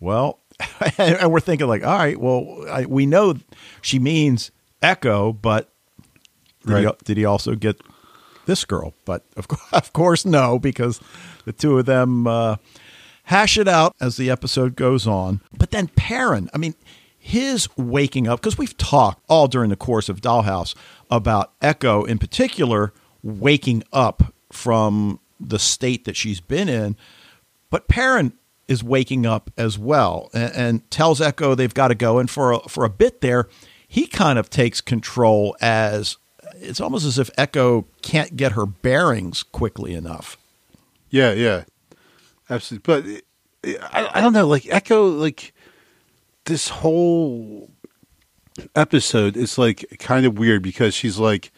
[0.00, 0.40] Well,
[0.98, 3.34] and we're thinking, like, all right, well, I, we know
[3.80, 4.50] she means
[4.82, 5.72] Echo, but
[6.66, 6.84] did, Right.
[6.84, 7.80] he, did he also get
[8.46, 8.94] this girl?
[9.04, 11.00] But of, course, of course, no, because
[11.44, 12.56] the two of them uh,
[13.24, 15.40] hash it out as the episode goes on.
[15.56, 16.74] But then Perrin, I mean,
[17.18, 20.74] his waking up, because we've talked all during the course of Dollhouse
[21.10, 22.92] about Echo in particular
[23.22, 26.96] waking up from the state that she's been in.
[27.70, 28.32] But Perrin
[28.66, 32.18] is waking up as well and, and tells Echo they've got to go.
[32.18, 33.48] And for a, for a bit there,
[33.86, 36.16] he kind of takes control as
[36.60, 40.36] it's almost as if Echo can't get her bearings quickly enough.
[41.10, 41.64] Yeah, yeah,
[42.50, 43.22] absolutely.
[43.64, 45.52] But I, I don't know, like Echo, like
[46.44, 47.70] this whole
[48.74, 51.52] episode is like kind of weird because she's like,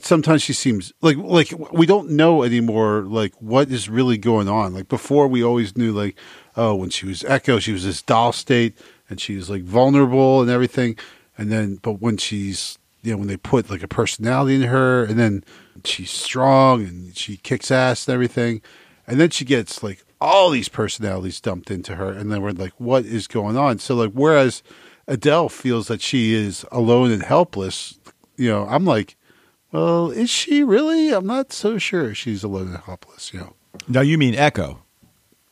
[0.00, 4.74] sometimes she seems like like we don't know anymore like what is really going on.
[4.74, 6.16] Like before, we always knew like,
[6.56, 8.78] oh, when she was Echo, she was this doll state
[9.10, 10.96] and she was like vulnerable and everything.
[11.36, 15.04] And then, but when she's you know when they put like a personality in her,
[15.04, 15.44] and then
[15.84, 18.62] she's strong and she kicks ass and everything,
[19.06, 22.72] and then she gets like all these personalities dumped into her, and then we're like,
[22.78, 23.78] what is going on?
[23.78, 24.62] So like, whereas
[25.08, 27.98] Adele feels that she is alone and helpless,
[28.36, 29.16] you know, I'm like,
[29.72, 31.12] well, is she really?
[31.12, 33.32] I'm not so sure she's alone and helpless.
[33.32, 33.56] You know,
[33.88, 34.82] Now, you mean Echo.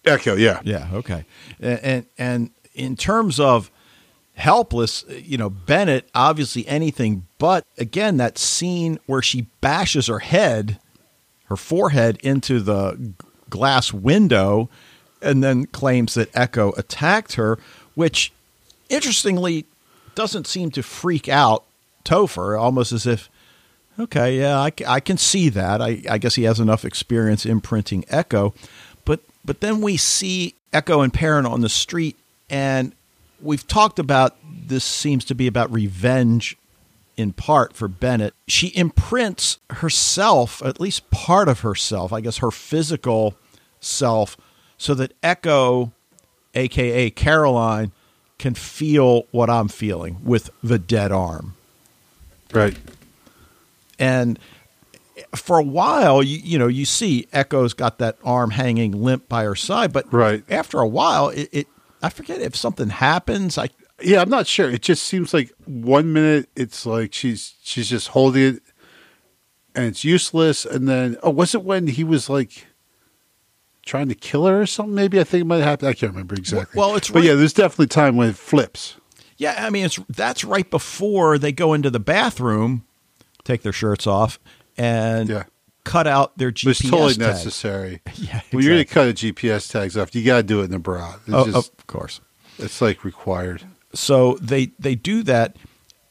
[0.04, 1.24] Echo, yeah, Yeah, okay.
[1.58, 3.70] And, and and in terms of
[4.40, 10.18] helpless, uh, you know, Bennett obviously anything but again that scene where she bashes her
[10.20, 10.78] head,
[11.46, 13.12] her forehead into the
[13.48, 14.68] glass window
[15.22, 17.58] and then claims that Echo attacked her,
[17.94, 18.32] which
[18.88, 19.66] interestingly
[20.14, 21.64] doesn't seem to freak out
[22.04, 23.28] Topher, almost as if
[23.98, 25.82] Okay, yeah, I, I can see that.
[25.82, 28.54] I, I guess he has enough experience imprinting Echo,
[29.04, 32.16] but but then we see Echo and Perrin on the street,
[32.48, 32.94] and
[33.42, 36.56] we've talked about this seems to be about revenge
[37.16, 38.34] in part for Bennett.
[38.48, 43.34] She imprints herself, at least part of herself, I guess her physical
[43.80, 44.36] self,
[44.78, 45.92] so that Echo,
[46.54, 47.92] aka Caroline,
[48.38, 51.54] can feel what I'm feeling with the dead arm
[52.54, 52.74] right,
[53.98, 54.38] and
[55.34, 59.44] for a while you, you know you see echo's got that arm hanging limp by
[59.44, 60.42] her side but Right.
[60.48, 61.66] after a while it, it
[62.02, 63.68] i forget if something happens i
[64.02, 64.22] yeah.
[64.22, 64.70] I'm not sure.
[64.70, 68.62] It just seems like one minute it's like she's she's just holding it,
[69.74, 72.66] and it's useless, and then oh, was it when he was like
[73.84, 74.94] trying to kill her or something?
[74.94, 75.86] Maybe I think it might happen.
[75.86, 76.78] I can't remember exactly.
[76.80, 78.96] Well, it's but right- yeah, there's definitely time when it flips.
[79.36, 82.86] yeah i mean it's that's right before they go into the bathroom
[83.44, 84.38] take their shirts off
[84.78, 85.44] and Yeah.
[85.84, 87.20] Cut out their But it's gps totally tag.
[87.20, 88.00] necessary.
[88.16, 90.64] Yeah, When you're going to cut a GPS tags off, you got to do it
[90.66, 91.14] in a bra.
[91.26, 92.20] It's Oh, just, of course
[92.58, 93.62] it's like required.
[93.94, 95.56] So they they do that,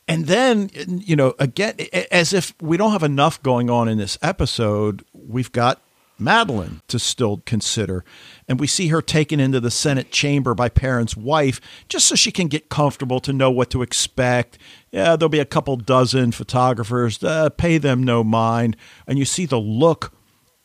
[0.08, 1.76] and then you know again
[2.12, 5.82] as if we don't have enough going on in this episode, we've got
[6.20, 8.04] Madeline to still consider,
[8.48, 12.32] and we see her taken into the Senate chamber by Perrin's wife just so she
[12.32, 14.58] can get comfortable to know what to expect.
[14.92, 17.24] Yeah, there'll be a couple dozen photographers.
[17.24, 18.76] Uh, pay them no mind,
[19.08, 20.14] and you see the look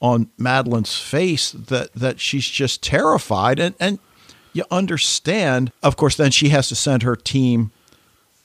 [0.05, 3.99] on Madeline's face that that she's just terrified and and
[4.53, 7.73] you understand of course then she has to send her team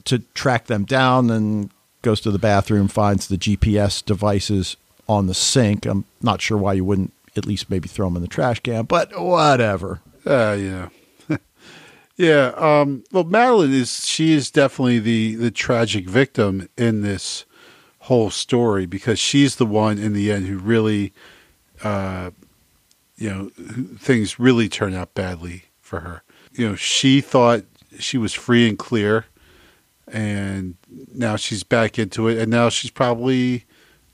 [0.05, 1.69] to track them down and
[2.01, 4.77] goes to the bathroom finds the GPS devices
[5.09, 8.21] on the sink I'm not sure why you wouldn't at least maybe throw them in
[8.21, 10.89] the trash can but whatever Uh, yeah.
[12.17, 12.51] yeah.
[12.55, 17.45] Um, well, Madeline is, she is definitely the, the tragic victim in this
[18.03, 21.13] whole story because she's the one in the end who really,
[21.83, 22.31] uh,
[23.17, 23.49] you know,
[23.97, 26.23] things really turn out badly for her.
[26.53, 27.63] You know, she thought
[27.97, 29.25] she was free and clear
[30.11, 30.75] and
[31.13, 33.65] now she's back into it and now she's probably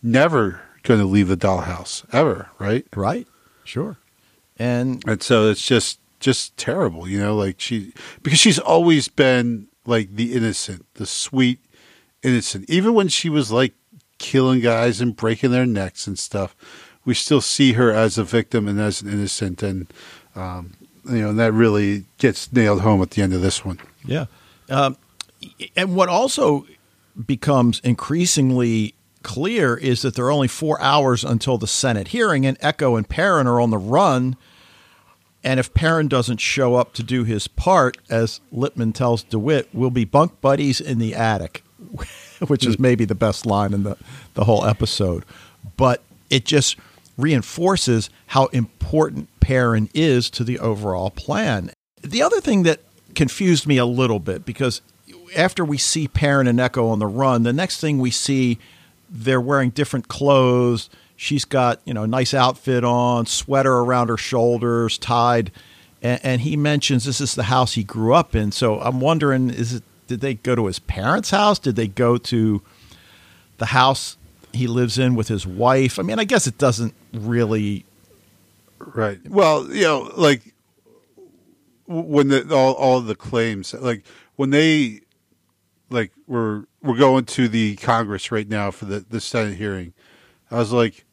[0.04, 2.86] never going to leave the dollhouse ever, right?
[2.96, 3.28] right.
[3.64, 3.98] Sure.
[4.58, 7.92] And and so it's just just terrible you know like she
[8.24, 11.60] because she's always been like the innocent the sweet
[12.24, 12.70] innocent.
[12.70, 13.74] Even when she was like
[14.18, 16.56] killing guys and breaking their necks and stuff
[17.04, 19.62] we still see her as a victim and as an innocent.
[19.62, 19.92] And
[20.36, 20.74] um,
[21.06, 23.80] you know and that really gets nailed home at the end of this one.
[24.04, 24.26] Yeah.
[24.70, 24.98] Um,
[25.76, 26.66] and what also
[27.26, 28.96] becomes increasingly
[29.26, 33.10] clear is that there are only four hours until the Senate hearing, and Echo and
[33.10, 34.38] Perrin are on the run.
[35.44, 39.90] And if Perrin doesn't show up to do his part, as Lippman tells DeWitt, we'll
[39.90, 41.64] be bunk buddies in the attic,
[42.48, 42.82] which is hmm.
[42.84, 43.98] maybe the best line in the,
[44.36, 45.26] the whole episode.
[45.76, 46.78] But it just
[47.18, 51.72] reinforces how important Perrin is to the overall plan.
[52.04, 52.82] The other thing that
[53.16, 54.82] confused me a little bit because
[55.36, 58.60] after we see Perrin and Echo on the run, the next thing we see,
[59.10, 60.90] they're wearing different clothes.
[61.16, 65.52] She's got you know a nice outfit on, sweater around her shoulders, tied,
[66.02, 68.52] and, and he mentions this is the house he grew up in.
[68.52, 71.60] So I'm wondering, is it did they go to his parents' house?
[71.60, 72.62] Did they go to
[73.58, 74.18] the house
[74.54, 76.00] he lives in with his wife?
[76.00, 77.86] I mean, I guess it doesn't really.
[78.80, 79.20] Right.
[79.28, 80.54] Well, you know, like
[81.88, 84.04] when the all all the claims, like
[84.36, 85.02] when they
[85.90, 89.94] like we're we're going to the Congress right now for the the Senate hearing.
[90.52, 91.06] I was like,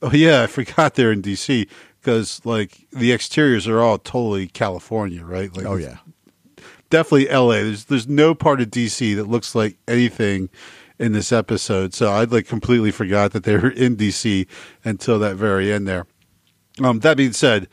[0.00, 1.68] oh yeah, I forgot they're in D.C.
[2.00, 5.54] because like the exteriors are all totally California, right?
[5.56, 5.98] Like, Oh yeah,
[6.90, 7.62] definitely L.A.
[7.62, 9.14] There's there's no part of D.C.
[9.14, 10.48] that looks like anything
[10.98, 11.94] in this episode.
[11.94, 14.46] So I'd like completely forgot that they were in D.C.
[14.84, 16.06] until that very end there.
[16.82, 17.68] Um, that being said,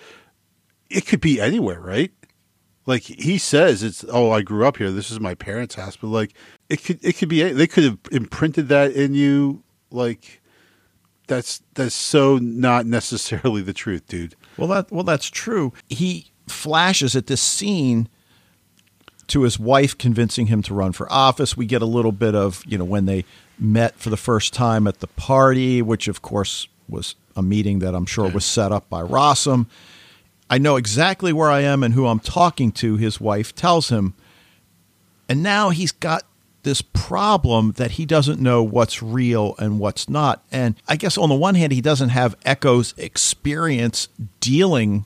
[0.89, 2.11] it could be anywhere, right?
[2.89, 4.89] Like he says, it's oh, I grew up here.
[4.89, 6.33] This is my parents' house, but like
[6.69, 9.61] it could it could be they could have imprinted that in you.
[9.91, 10.41] Like
[11.27, 14.35] that's that's so not necessarily the truth, dude.
[14.57, 15.71] Well, that well, that's true.
[15.87, 18.09] He flashes at this scene
[19.27, 21.55] to his wife convincing him to run for office.
[21.55, 23.23] We get a little bit of you know when they
[23.59, 27.93] met for the first time at the party, which of course was a meeting that
[27.93, 29.67] I'm sure was set up by Rossum.
[30.49, 32.97] I know exactly where I am and who I'm talking to.
[32.97, 34.15] His wife tells him,
[35.27, 36.23] and now he's got
[36.63, 40.43] this problem that he doesn't know what's real and what's not.
[40.51, 45.05] And I guess on the one hand, he doesn't have Echo's experience dealing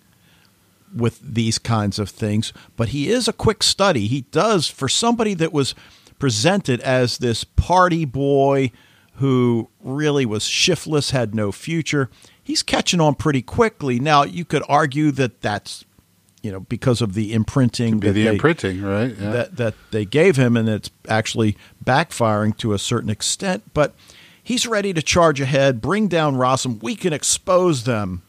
[0.95, 4.07] with these kinds of things, but he is a quick study.
[4.07, 5.75] He does, for somebody that was
[6.19, 8.71] presented as this party boy
[9.15, 12.09] who really was shiftless, had no future,
[12.43, 13.99] he's catching on pretty quickly.
[13.99, 15.85] Now, you could argue that that's
[16.41, 19.15] you know because of the imprinting that the they- imprinting, right?
[19.17, 19.31] Yeah.
[19.31, 23.63] that that they gave him, and it's actually backfiring to a certain extent.
[23.73, 23.95] But
[24.43, 26.83] he's ready to charge ahead, bring down Rossum.
[26.83, 28.21] We can expose them.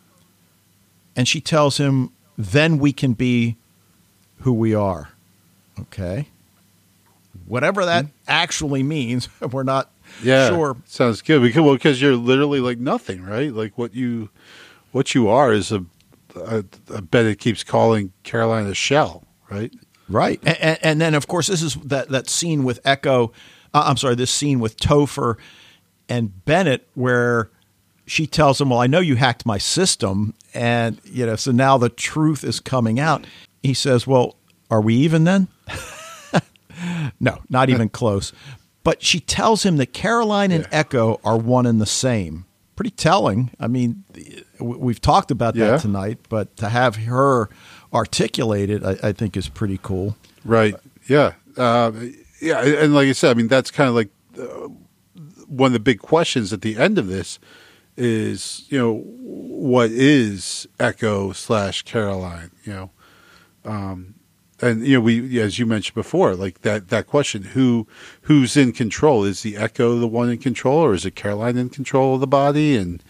[1.17, 3.57] And she tells him, "Then we can be
[4.39, 5.11] who we are."
[5.79, 6.29] Okay.
[7.47, 8.11] Whatever that hmm.
[8.27, 9.91] actually means, we're not
[10.23, 10.77] yeah, sure.
[10.87, 11.43] sounds good.
[11.43, 13.53] Because well, because you're literally like nothing, right?
[13.53, 14.31] Like what you
[14.93, 15.85] what you are is a,
[17.03, 19.73] Bennett keeps calling Caroline a shell, right?
[20.09, 23.33] Right, and, and then of course this is that that scene with Echo.
[23.73, 25.37] Uh, I'm sorry, this scene with Topher
[26.09, 27.51] and Bennett where
[28.07, 31.79] she tells him, "Well, I know you hacked my system," and you know, so now
[31.79, 33.27] the truth is coming out.
[33.63, 34.37] He says, "Well,
[34.71, 35.49] are we even then?"
[37.21, 38.33] no, not even close.
[38.85, 42.45] But she tells him that Caroline and Echo are one and the same.
[42.77, 43.51] Pretty telling.
[43.59, 44.05] I mean,
[44.61, 45.71] we've talked about Yeah.
[45.73, 47.49] that tonight, but to have her
[47.93, 50.17] articulate it, I, I think is pretty cool.
[50.45, 50.75] Right.
[51.09, 51.33] Yeah.
[51.57, 51.93] Uh,
[52.41, 52.63] yeah.
[52.63, 54.69] And like I said, I mean, that's kind of like uh,
[55.47, 57.39] one of the big questions at the end of this
[57.97, 62.51] is, you know, what is Echo slash Caroline?
[62.65, 62.91] You know,
[63.65, 64.14] um,
[64.69, 67.87] and you know, we as you mentioned before, like that that question: who
[68.23, 69.25] who's in control?
[69.25, 72.27] Is the Echo the one in control, or is it Caroline in control of the
[72.27, 72.77] body?
[72.77, 73.03] And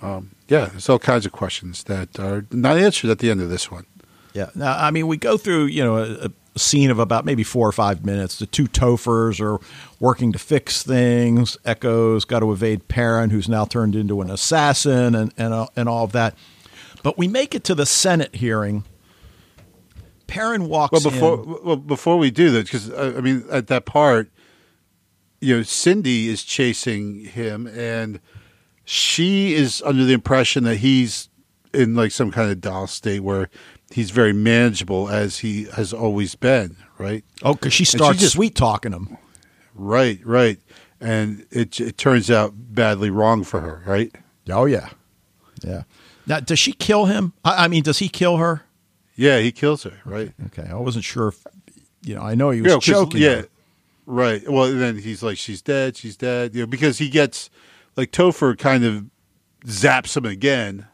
[0.00, 3.48] um, yeah, there's all kinds of questions that are not answered at the end of
[3.48, 3.86] this one.
[4.34, 4.50] Yeah.
[4.54, 7.68] Now, I mean, we go through, you know, a, a scene of about maybe four
[7.68, 8.38] or five minutes.
[8.38, 9.58] The two Tophers are
[10.00, 11.56] working to fix things.
[11.64, 15.88] Echo's got to evade Perrin, who's now turned into an assassin, and and all- and
[15.88, 16.34] all of that.
[17.02, 18.84] But we make it to the Senate hearing.
[20.32, 21.56] Perrin walks Well, before in.
[21.64, 24.30] well before we do that, because I, uh, I mean, at that part,
[25.40, 28.18] you know, Cindy is chasing him, and
[28.84, 31.28] she is under the impression that he's
[31.74, 33.48] in like some kind of doll state where
[33.90, 36.76] he's very manageable as he has always been.
[36.98, 39.16] Right, Oh, because she she starts just- sweet talking him.
[39.74, 40.58] right, right,
[41.00, 43.82] and it it turns out badly wrong for her.
[43.86, 44.14] Right.
[44.48, 44.90] Oh yeah,
[45.64, 45.82] yeah.
[46.26, 47.32] Now, does she kill him?
[47.44, 48.62] I, I mean, does he kill her?
[49.14, 49.92] Yeah, he kills her.
[50.04, 50.32] Right.
[50.46, 51.46] Okay, I wasn't sure if
[52.02, 52.22] you know.
[52.22, 53.20] I know he was Yeah, choking.
[53.20, 53.48] Yeah, her.
[54.06, 54.48] right.
[54.48, 55.96] Well, then he's like, "She's dead.
[55.96, 57.50] She's dead." You know, because he gets
[57.96, 59.04] like Topher kind of
[59.66, 60.86] zaps him again,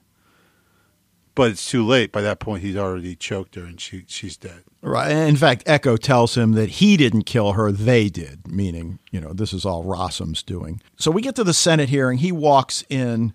[1.35, 2.11] but it's too late.
[2.13, 4.65] By that point, he's already choked her, and she she's dead.
[4.81, 5.11] Right.
[5.11, 9.33] In fact, Echo tells him that he didn't kill her, they did, meaning, you know,
[9.33, 10.81] this is all Rossum's doing.
[10.97, 12.19] So we get to the Senate hearing.
[12.19, 13.33] He walks in.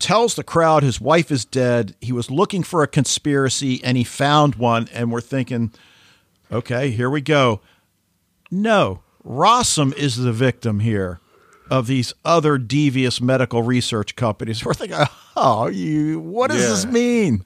[0.00, 1.94] Tells the crowd his wife is dead.
[2.00, 4.88] He was looking for a conspiracy and he found one.
[4.92, 5.70] And we're thinking,
[6.50, 7.60] okay, here we go.
[8.50, 11.20] No, Rossum is the victim here
[11.70, 14.64] of these other devious medical research companies.
[14.64, 14.98] We're thinking,
[15.36, 16.68] oh, you, what does Yeah.
[16.70, 17.44] this mean?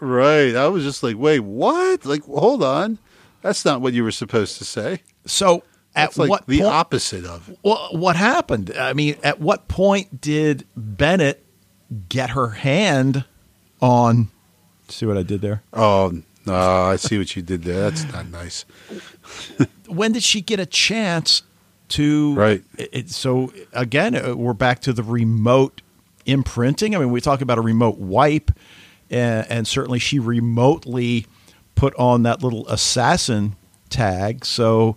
[0.00, 0.54] Right.
[0.54, 2.04] I was just like, wait, what?
[2.04, 2.98] Like, hold on.
[3.40, 5.00] That's not what you were supposed to say.
[5.24, 5.62] So
[5.94, 7.58] at It's like what the point, opposite of it.
[7.62, 8.72] well, what happened?
[8.76, 11.43] I mean, at what point did Bennett
[12.08, 13.24] get her hand
[13.80, 14.28] on?
[14.88, 15.62] See what I did there?
[15.72, 16.12] Oh,
[16.46, 17.90] no, I see what you did there.
[17.90, 18.64] That's not nice.
[19.88, 21.42] when did she get a chance
[21.88, 22.64] to Right.
[22.78, 25.82] it, it- so again uh, we're back to the remote
[26.24, 28.50] imprinting i mean we talk about a remote wipe
[29.10, 31.26] and, and certainly she remotely
[31.74, 33.54] put on that little assassin
[33.90, 34.96] tag so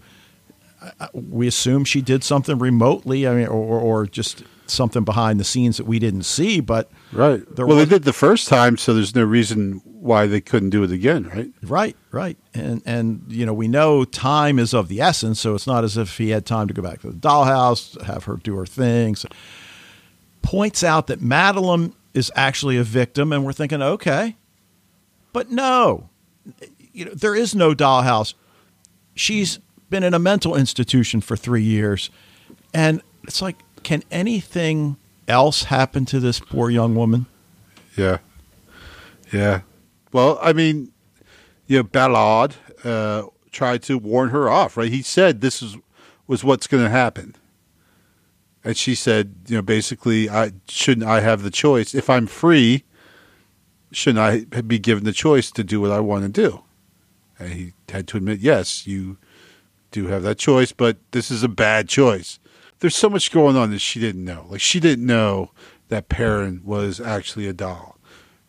[1.02, 5.44] uh, we assume she did something remotely i mean or, or just something behind the
[5.44, 7.42] scenes that we didn't see but Right.
[7.58, 10.84] Well, was- they did the first time, so there's no reason why they couldn't do
[10.84, 11.50] it again, right?
[11.64, 12.38] Right, right.
[12.54, 15.96] And and you know, we know time is of the essence, so it's not as
[15.98, 19.26] if he had time to go back to the dollhouse, have her do her things.
[20.42, 24.36] Points out that Madeline is actually a victim, and we're thinking, okay.
[25.34, 26.10] But no.
[26.94, 28.34] You know, there is no dollhouse.
[29.16, 29.60] She's
[29.90, 32.10] been in a mental institution for three years.
[32.74, 33.58] And it's like,
[33.88, 34.98] can anything
[35.30, 37.26] else happen to this poor young woman?
[37.96, 38.18] Yeah.
[39.32, 39.62] Yeah.
[40.12, 40.92] Well, I mean,
[41.68, 43.24] you know, Ballard uh,
[43.54, 44.92] tried to warn her off, right?
[44.92, 45.78] He said this is
[46.28, 47.34] was what's going to happen.
[48.62, 52.84] And she said, you know, basically, I shouldn't I have the choice if I'm free?
[53.94, 56.62] Shouldn't I be given the choice to do what I want to do?
[57.40, 59.16] And he had to admit, yes, you
[59.92, 62.38] do have that choice, but this is a bad choice.
[62.80, 64.46] There's so much going on that she didn't know.
[64.50, 65.52] Like she didn't know
[65.90, 67.98] that Perrin was actually a doll,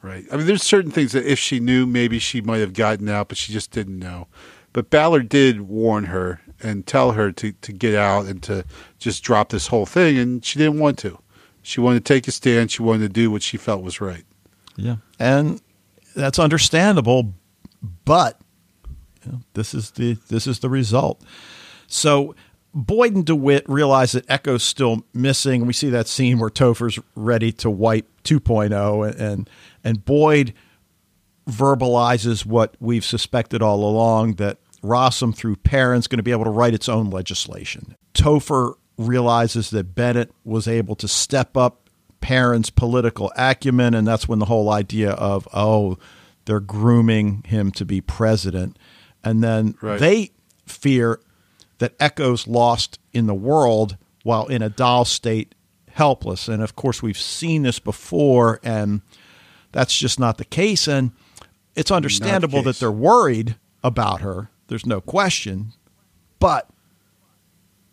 [0.03, 0.25] right?
[0.31, 3.29] I mean, there's certain things that if she knew, maybe she might have gotten out,
[3.29, 4.27] but she just didn't know.
[4.73, 8.65] But Ballard did warn her and tell her to, to get out and to
[8.99, 11.19] just drop this whole thing, and she didn't want to.
[11.63, 12.71] She wanted to take a stand.
[12.71, 14.25] She wanted to do what she felt was right.
[14.77, 15.61] Yeah, and
[16.15, 17.35] that's understandable,
[18.05, 18.41] but
[19.25, 21.23] you know, this is the this is the result.
[21.87, 22.35] So
[22.79, 25.67] Boyd and DeWitt realize that Echo's still missing.
[25.67, 29.51] We see that scene where Topher's ready to wipe 2.0, and and,
[29.83, 30.55] and Boyd
[31.49, 36.51] verbalizes what we've suspected all along that Rossum, through Perrin's, going to be able to
[36.51, 37.97] write its own legislation.
[38.15, 41.89] Topher realizes that Bennett was able to step up
[42.21, 45.99] Perrin's political acumen, and that's when the whole idea of, oh,
[46.45, 48.79] they're grooming him to be president.
[49.25, 49.99] And then Right.
[49.99, 50.31] they
[50.67, 51.21] fear
[51.79, 55.55] that Echo's lost in the world while in a doll state,
[55.91, 56.49] helpless.
[56.49, 59.01] And of course, we've seen this before, and
[59.73, 60.89] that's just not the case.
[60.89, 61.13] And
[61.75, 64.51] it's understandable that they're worried about her.
[64.67, 65.73] There's no question.
[66.41, 66.69] But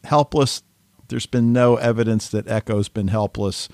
[0.03, 0.63] helpless,
[1.07, 3.69] there's been no evidence that Echo's been helpless.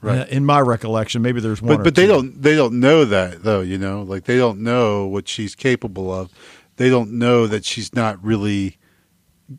[0.00, 0.20] Right.
[0.20, 1.78] Uh, In my recollection, maybe there's one.
[1.78, 4.02] But but they don't they don't know that though, you know.
[4.02, 6.30] Like they don't know what she's capable of.
[6.76, 8.76] They don't know that she's not really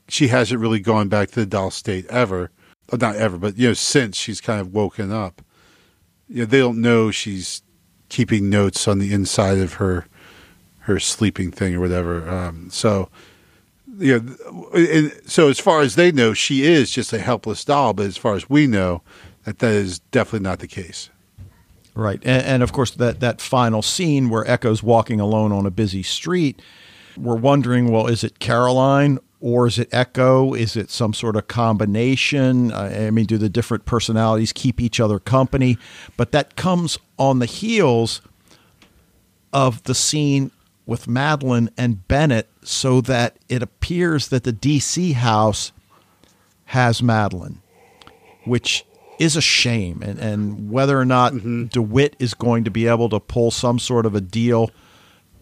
[0.07, 2.51] she hasn't really gone back to the doll state ever.
[2.91, 5.41] Uh, Not ever, but you know, since she's kind of woken up.
[6.27, 7.61] You know, they don't know she's
[8.09, 10.07] keeping notes on the inside of her
[10.79, 12.29] her sleeping thing or whatever.
[12.29, 13.09] Um, so
[13.97, 17.93] you know, and so as far as they know, she is just a helpless doll.
[17.93, 19.01] But as far as we know,
[19.43, 21.09] that that is definitely not the case.
[21.93, 25.71] Right, and, and of course that that final scene where Echo's walking alone on a
[25.71, 26.61] busy street,
[27.17, 30.53] we're wondering, well, is it Caroline or is it Echo?
[30.53, 32.71] Is it some sort of combination?
[32.71, 35.77] I I mean, do the different personalities keep each other company?
[36.17, 38.21] But that comes on the heels
[39.53, 40.51] of the scene
[40.85, 45.71] with Madeline and Bennett, so that it appears that the DC house
[46.65, 47.61] has Madeline
[48.45, 48.85] which
[49.19, 50.01] is a shame.
[50.01, 51.65] And, and whether or not mm-hmm.
[51.65, 54.71] DeWitt is going to be able to pull some sort of a deal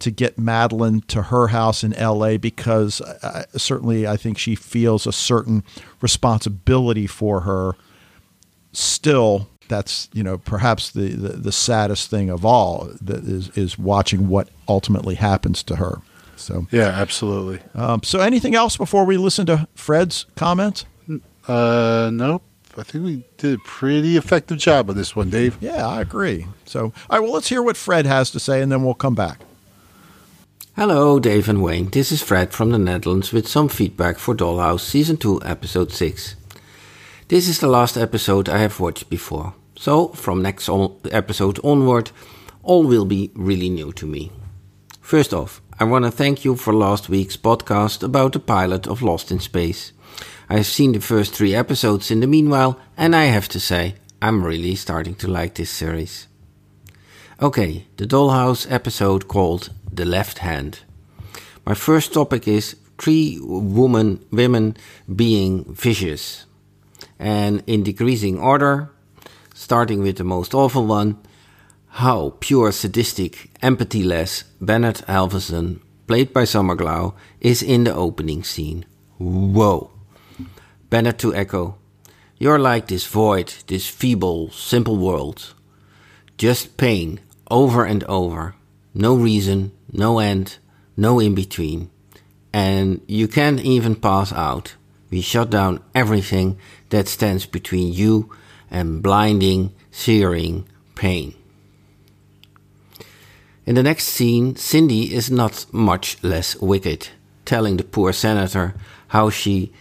[0.04, 2.38] to get Madeline to her house in L.A.
[2.38, 5.64] because uh, certainly I think she feels a certain
[6.02, 7.74] responsibility for her.
[8.72, 13.78] Still, that's you know perhaps the, the, the saddest thing of all that is is
[13.78, 16.02] watching what ultimately happens to her.
[16.36, 17.60] So, Yeah, absolutely.
[17.76, 20.86] um, so anything else before we listen to Fred's comments?
[21.48, 22.42] Uh, nope.
[22.76, 25.58] I think we did a pretty effective job on this one, Dave.
[25.62, 26.48] Yeah, I agree.
[26.66, 29.14] So, all right, well, let's hear what Fred has to say, and then we'll come
[29.14, 29.42] back.
[30.76, 31.90] Hello, Dave and Wayne.
[31.90, 36.36] This is Fred from the Netherlands with some feedback for Dollhouse Season 2, Episode 6.
[37.28, 39.54] This is the last episode I have watched before.
[39.78, 42.10] So, from next on- episode onward,
[42.64, 44.32] all will be really new to me.
[45.00, 49.04] First off, I want to thank you for last week's podcast about the pilot of
[49.04, 49.92] Lost in Space.
[50.50, 53.96] I have seen the first three episodes in the meanwhile, and I have to say,
[54.22, 56.28] I'm really starting to like this series.
[57.42, 60.82] Okay, the Dollhouse episode called The Left Hand.
[61.66, 64.78] My first topic is three woman, women
[65.14, 66.46] being vicious.
[67.18, 68.92] And in decreasing order,
[69.56, 71.18] starting with the most awful one,
[71.88, 78.86] how pure sadistic, empathyless Bennett Halverson, played by Summer Glau, is in the opening scene.
[79.18, 79.90] Whoa.
[80.92, 81.78] Bennett to Echo.
[82.38, 85.56] You're like this void, this feeble, simple world.
[86.38, 87.20] Just pain,
[87.50, 88.56] over and over.
[88.94, 90.58] No reason, no end,
[90.98, 91.90] no in between.
[92.52, 94.76] And you can't even pass out.
[95.10, 96.58] We shut down everything
[96.90, 98.32] that stands between you
[98.70, 101.36] and blinding, searing pain.
[103.66, 107.10] In the next scene, Cindy is not much less wicked,
[107.46, 108.76] telling the poor senator
[109.08, 109.72] how she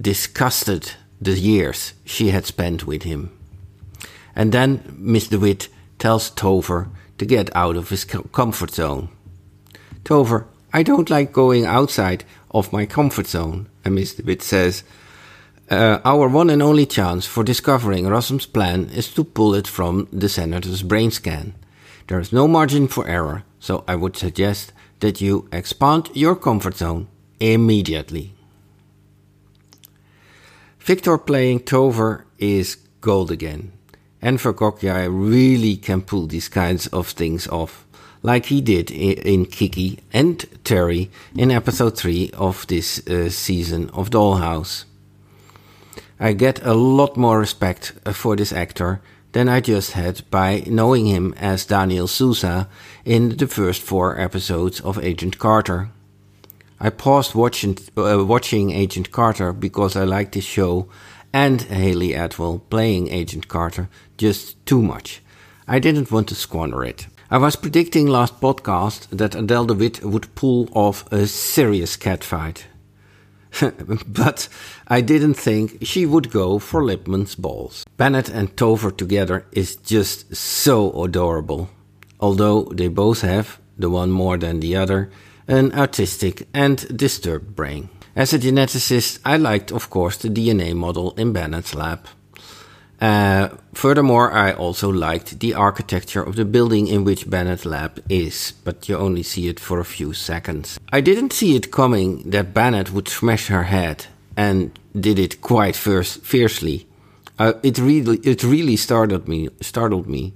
[0.00, 3.30] disgusted the years she had spent with him.
[4.34, 5.68] And then Miss DeWitt
[5.98, 6.88] tells Tover
[7.18, 9.08] to get out of his comfort zone.
[10.04, 13.68] Tover, I don't like going outside of my comfort zone.
[13.84, 14.84] And Miss DeWitt says,
[15.70, 20.08] uh, Our one and only chance for discovering Rossum's plan is to pull it from
[20.12, 21.54] the senator's brain scan.
[22.06, 26.76] There is no margin for error, so I would suggest that you expand your comfort
[26.76, 27.08] zone
[27.40, 28.34] immediately.
[30.80, 33.72] Victor playing Tover is gold again.
[34.20, 37.86] Enver Gjokaj really can pull these kinds of things off,
[38.22, 44.10] like he did in Kiki and Terry in episode 3 of this uh, season of
[44.10, 44.84] Dollhouse.
[46.18, 49.00] I get a lot more respect for this actor
[49.32, 52.68] than I just had by knowing him as Daniel Sousa
[53.04, 55.90] in the first four episodes of Agent Carter.
[56.80, 60.88] I paused watching, uh, watching Agent Carter because I liked this show
[61.32, 65.22] and Hayley Atwell playing Agent Carter just too much.
[65.66, 67.06] I didn't want to squander it.
[67.30, 72.62] I was predicting last podcast that Adele DeWitt would pull off a serious catfight.
[74.06, 74.48] but
[74.86, 77.84] I didn't think she would go for Lippman's balls.
[77.96, 81.68] Bennett and Tover together is just so adorable.
[82.20, 85.10] Although they both have, the one more than the other,
[85.46, 87.88] an artistic and disturbed brain.
[88.18, 92.00] As a geneticist, I liked, of course, the DNA model in Bennett's lab.
[93.00, 98.54] Uh, furthermore, I also liked the architecture of the building in which Bennett's lab is,
[98.64, 100.80] but you only see it for a few seconds.
[100.92, 104.06] I didn't see it coming that Bennett would smash her head,
[104.36, 106.88] and did it quite fierce, fiercely.
[107.38, 109.48] Uh, it really, it really startled me.
[109.60, 110.32] Startled me.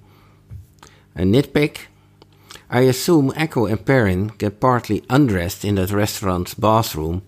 [1.16, 1.88] A nitpick.
[2.70, 7.22] I assume Echo and Perrin get partly undressed in that restaurant's bathroom,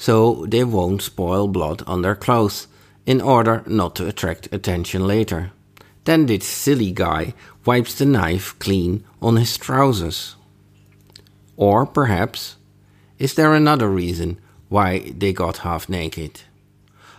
[0.00, 2.66] so they won't spoil blood on their clothes
[3.04, 5.52] in order not to attract attention later.
[6.04, 7.34] Then this silly guy
[7.66, 10.36] wipes the knife clean on his trousers.
[11.54, 12.56] Or perhaps,
[13.18, 14.40] is there another reason
[14.70, 16.40] why they got half naked?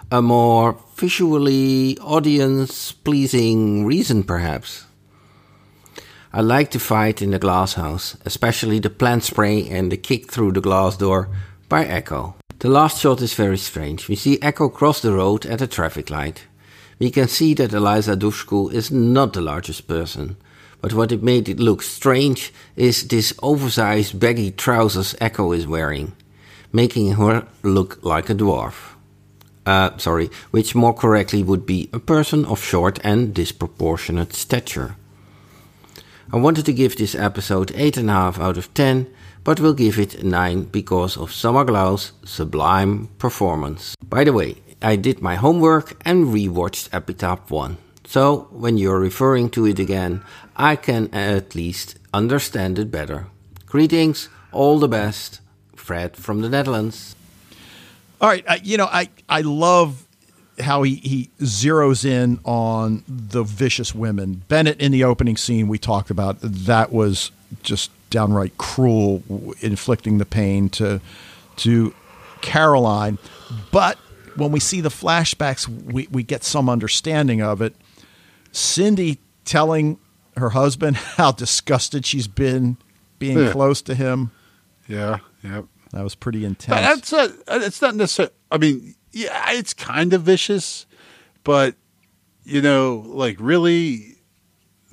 [0.10, 4.86] A more visually audience pleasing reason, perhaps?
[6.34, 10.32] I like to fight in the glass house, especially the plant spray and the kick
[10.32, 11.30] through the glass door
[11.70, 12.41] by Echo.
[12.62, 14.08] The last shot is very strange.
[14.08, 16.46] We see Echo cross the road at a traffic light.
[17.00, 20.38] We can see that Eliza Dushku is not the largest person,
[20.80, 26.14] but what it made it look strange is this oversized baggy trousers Echo is wearing,
[26.72, 28.94] making her look like a dwarf.
[29.66, 34.96] Uh, sorry, which more correctly would be a person of short and disproportionate stature.
[36.32, 39.12] I wanted to give this episode 8.5 out of 10,
[39.44, 43.96] but will give it a 9 because of Summer Glau's sublime performance.
[44.04, 47.78] By the way, I did my homework and rewatched Epitaph 1.
[48.06, 50.24] So, when you're referring to it again,
[50.56, 53.28] I can at least understand it better.
[53.66, 55.40] Greetings, all the best.
[55.82, 57.16] Fred from the Netherlands.
[58.22, 60.06] All right, you know, I I love
[60.60, 64.44] how he, he zeroes in on the vicious women.
[64.48, 67.32] Bennett in the opening scene we talked about that was
[67.64, 69.24] just downright cruel,
[69.62, 71.02] inflicting the pain to
[71.58, 71.94] to
[72.42, 73.18] Caroline.
[73.72, 73.98] But
[74.36, 77.76] when we see the flashbacks, we, we get some understanding of it.
[78.52, 79.98] Cindy telling
[80.38, 82.78] her husband how disgusted she's been
[83.20, 83.52] being Yeah.
[83.52, 84.32] close to him.
[84.88, 85.64] Yeah, yeah.
[85.92, 86.80] That was pretty intense.
[86.80, 87.32] that's not,
[87.64, 88.34] it's not necessarily.
[88.50, 90.86] I mean, yeah, it's kind of vicious,
[91.44, 91.76] but
[92.46, 94.16] you know, like really,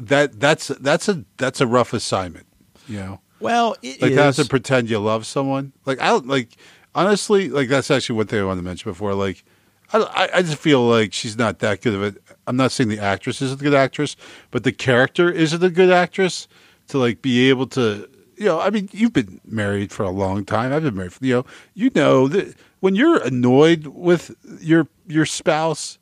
[0.00, 2.46] that that's that's a that's a rough assignment.
[2.88, 5.72] You know, Well, it like is- to pretend you love someone.
[5.84, 6.56] Like I don't like
[6.94, 9.14] honestly, like that's actually one thing I wanted to mention before.
[9.14, 9.44] Like
[9.92, 12.22] I, I- just feel like she's not that good of it.
[12.46, 14.16] I'm not saying the actress isn't a good actress,
[14.50, 16.48] but the character isn't a good actress
[16.88, 18.08] to like be able to.
[18.36, 20.72] You know, I mean, you've been married for a long time.
[20.72, 21.12] I've been married.
[21.12, 25.98] For, you know, you know that when you're annoyed with your your spouse,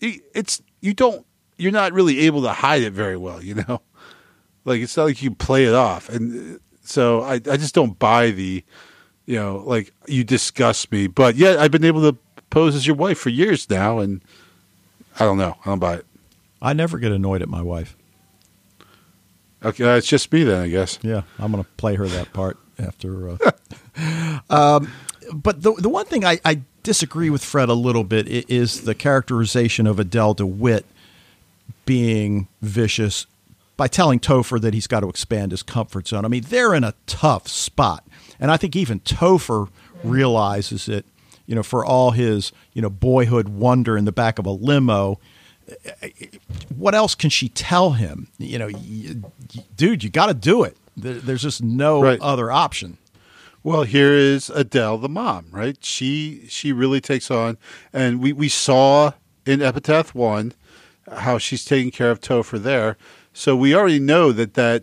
[0.00, 1.24] it- it's you don't.
[1.56, 3.42] You're not really able to hide it very well.
[3.42, 3.80] You know.
[4.68, 7.98] Like it's not like you play it off, and uh, so I I just don't
[7.98, 8.64] buy the,
[9.26, 12.18] you know, like you disgust me, but yet I've been able to
[12.50, 14.22] pose as your wife for years now, and
[15.18, 16.06] I don't know, I don't buy it.
[16.60, 17.96] I never get annoyed at my wife.
[19.64, 20.98] Okay, uh, it's just me then, I guess.
[21.02, 23.30] Yeah, I'm going to play her that part after.
[23.30, 23.50] Uh,
[24.50, 24.92] um,
[25.32, 28.94] but the the one thing I, I disagree with Fred a little bit is the
[28.94, 30.86] characterization of Adele DeWitt
[31.84, 33.26] being vicious
[33.78, 36.26] by telling Topher that he's got to expand his comfort zone.
[36.26, 38.06] I mean, they're in a tough spot,
[38.38, 39.70] and I think even Topher
[40.04, 41.06] realizes it.
[41.46, 45.18] You know, for all his you know boyhood wonder in the back of a limo,
[45.70, 46.26] eh, eh,
[46.76, 48.28] what else can she tell him?
[48.36, 48.68] You know,
[49.76, 50.76] dude, you got to do it.
[50.94, 52.20] There, there's just no Right.
[52.20, 52.98] other option.
[53.62, 55.76] Well, here is Adele, the mom, right?
[55.82, 57.56] She she really takes on,
[57.94, 59.12] and we we saw
[59.46, 60.52] in Epitaph One
[61.10, 62.98] how she's taking care of Topher there.
[63.38, 64.82] So we already know that that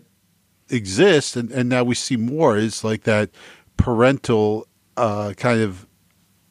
[0.70, 2.56] exists, and, and now we see more.
[2.56, 3.28] Is like that
[3.76, 5.86] parental uh, kind of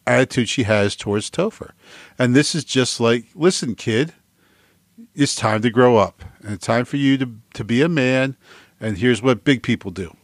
[0.06, 1.72] attitude she has towards Topher,
[2.20, 4.14] and this is just like, listen, kid,
[5.16, 8.38] it's time to grow up, and it's time for you to to be a man.
[8.80, 10.16] And here's what big people do.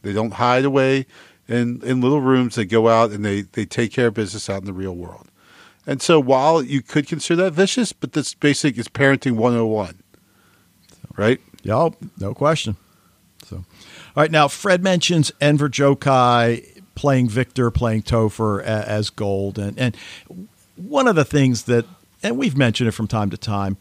[0.00, 1.04] They don't hide away
[1.46, 2.54] in, in little rooms.
[2.54, 5.28] They go out and they, they take care of business out in the real world.
[5.86, 10.02] And so while you could consider that vicious, but that's basic is parenting 101.
[11.16, 11.40] Right?
[11.62, 12.76] Yup, no question.
[13.44, 13.64] So, all
[14.16, 19.96] right, now Fred mentions Enver Gjokaj playing Victor, playing Topher as Gold, and and
[20.76, 21.84] one of the things that,
[22.22, 23.76] and we've mentioned it from time to time,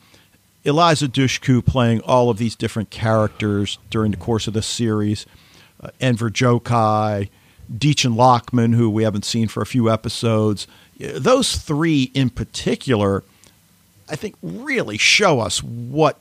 [0.64, 5.26] Eliza Dushku playing all of these different characters during the course of the series,
[5.82, 7.30] uh, Enver Gjokaj,
[7.72, 10.68] Dichen Lachman, who we haven't seen for a few episodes.
[11.00, 13.24] Those three in particular,
[14.10, 16.20] I think, really show us what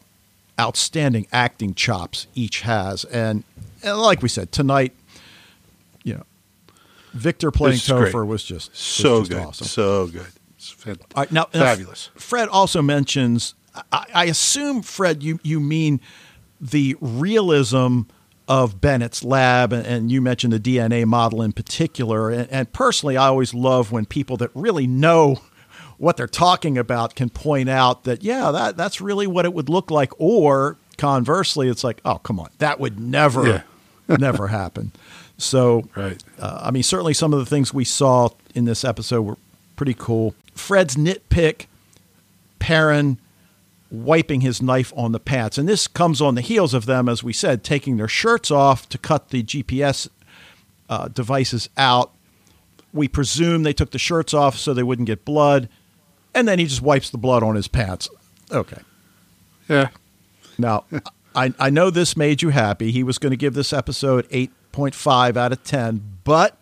[0.59, 3.05] outstanding acting chops each has.
[3.05, 3.45] And,
[3.83, 4.93] and like we said, tonight,
[6.05, 6.25] you know,
[7.15, 8.13] Victor playing great.
[8.13, 9.41] Topher was just was So just good.
[9.41, 9.67] awesome.
[9.67, 10.27] So good.
[10.57, 12.11] It's fan- All right, now, now, fabulous.
[12.17, 13.55] Fred also mentions.
[13.93, 16.01] I, I assume, Fred, you you mean
[16.61, 18.03] the realism
[18.49, 22.31] of Bennett's lab, and, and you mentioned the DNA model in particular.
[22.31, 25.41] And, and personally, I always love when people that really know
[25.99, 29.69] what they're talking about can point out that yeah, that that's really what it would
[29.69, 30.13] look like.
[30.19, 33.65] Or conversely, it's like, oh, come on, that would never,
[34.09, 34.93] never happen.
[35.37, 36.21] So Right.
[36.41, 39.37] uh, I mean, certainly some of the things we saw in this episode were
[39.77, 40.35] pretty cool.
[40.55, 41.67] Fred's nitpick,
[42.59, 43.19] Perrin
[43.91, 45.57] wiping his knife on the pants.
[45.59, 48.89] And this comes on the heels of them, as we said, taking their shirts off
[48.91, 50.09] to cut the GPS
[50.91, 52.13] uh, devices out.
[52.93, 55.69] We presume they took the shirts off so they wouldn't get blood.
[56.39, 58.09] And then he just wipes the blood on his pants.
[58.53, 58.81] Okay.
[59.69, 59.89] Yeah.
[60.57, 60.85] Now,
[61.35, 62.93] I, I know this made you happy.
[62.93, 66.57] He was going to give this episode 8.5 out of 10, but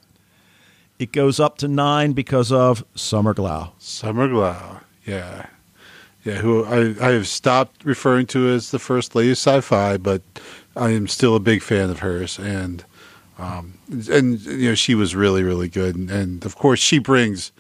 [0.99, 3.73] it goes up to 9 because of Summer Glau.
[3.79, 4.81] Summer Glau.
[5.05, 5.45] Yeah.
[6.25, 10.23] Yeah, who I, I have stopped referring to as the first lady of sci-fi, but
[10.75, 12.83] I am still a big fan of hers, and
[13.39, 17.53] um, and you know she was really really good, and, and of course she brings,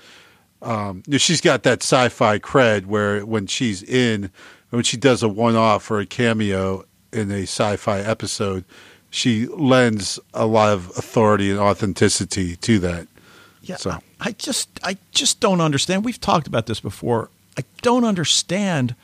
[0.62, 4.30] um, she's got that sci-fi cred where when she's in,
[4.70, 8.64] when she does a one-off or a cameo in a sci-fi episode,
[9.10, 13.06] she lends a lot of authority and authenticity to that.
[13.62, 16.04] Yeah, So- I, just I just don't understand.
[16.04, 17.30] We've talked about this before.
[17.58, 18.94] I don't understand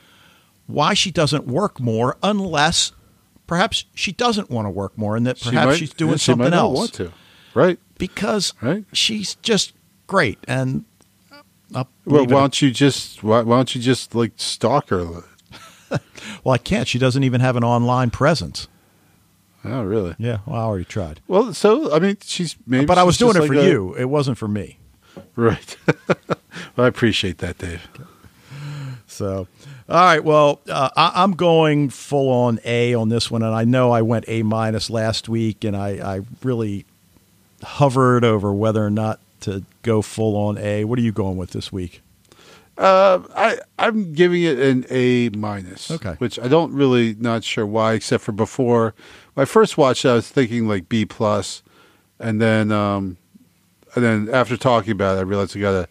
[0.67, 2.91] why she doesn't work more unless
[3.47, 6.17] perhaps she doesn't want to work more and that She perhaps might- she's doing yeah,
[6.17, 6.77] she something else.
[6.77, 7.11] Want to,
[7.53, 7.77] right?
[7.97, 8.85] Because Right.
[8.93, 9.73] she's just
[10.07, 10.85] great and
[11.75, 15.05] I'll Well, why don't you just why, why don't you just like stalk her?
[16.43, 16.87] well, I can't.
[16.87, 18.67] She doesn't even have an online presence.
[19.65, 20.15] Oh, really?
[20.17, 21.21] Yeah, well, I already tried.
[21.27, 22.85] Well, so I mean, she's maybe.
[22.85, 23.93] but I was doing it for a- you.
[23.95, 24.77] It wasn't for me.
[25.35, 25.77] right?
[26.07, 27.87] well, I appreciate that, Dave.
[29.07, 29.47] So,
[29.87, 30.23] all right.
[30.23, 34.01] Well, uh, I, I'm going full on A on this one, and I know I
[34.01, 36.85] went A minus last week, and I, I really
[37.61, 40.83] hovered over whether or not to go full on A.
[40.85, 42.01] What are you going with this week?
[42.77, 45.91] Uh, I I'm giving it an A minus.
[45.91, 46.15] Okay.
[46.17, 48.95] Which I don't really not sure why, except for before
[49.37, 51.61] I first watched it, I was thinking like B plus,
[52.19, 53.17] and then um,
[53.95, 55.89] and then after talking about it, I realized I got to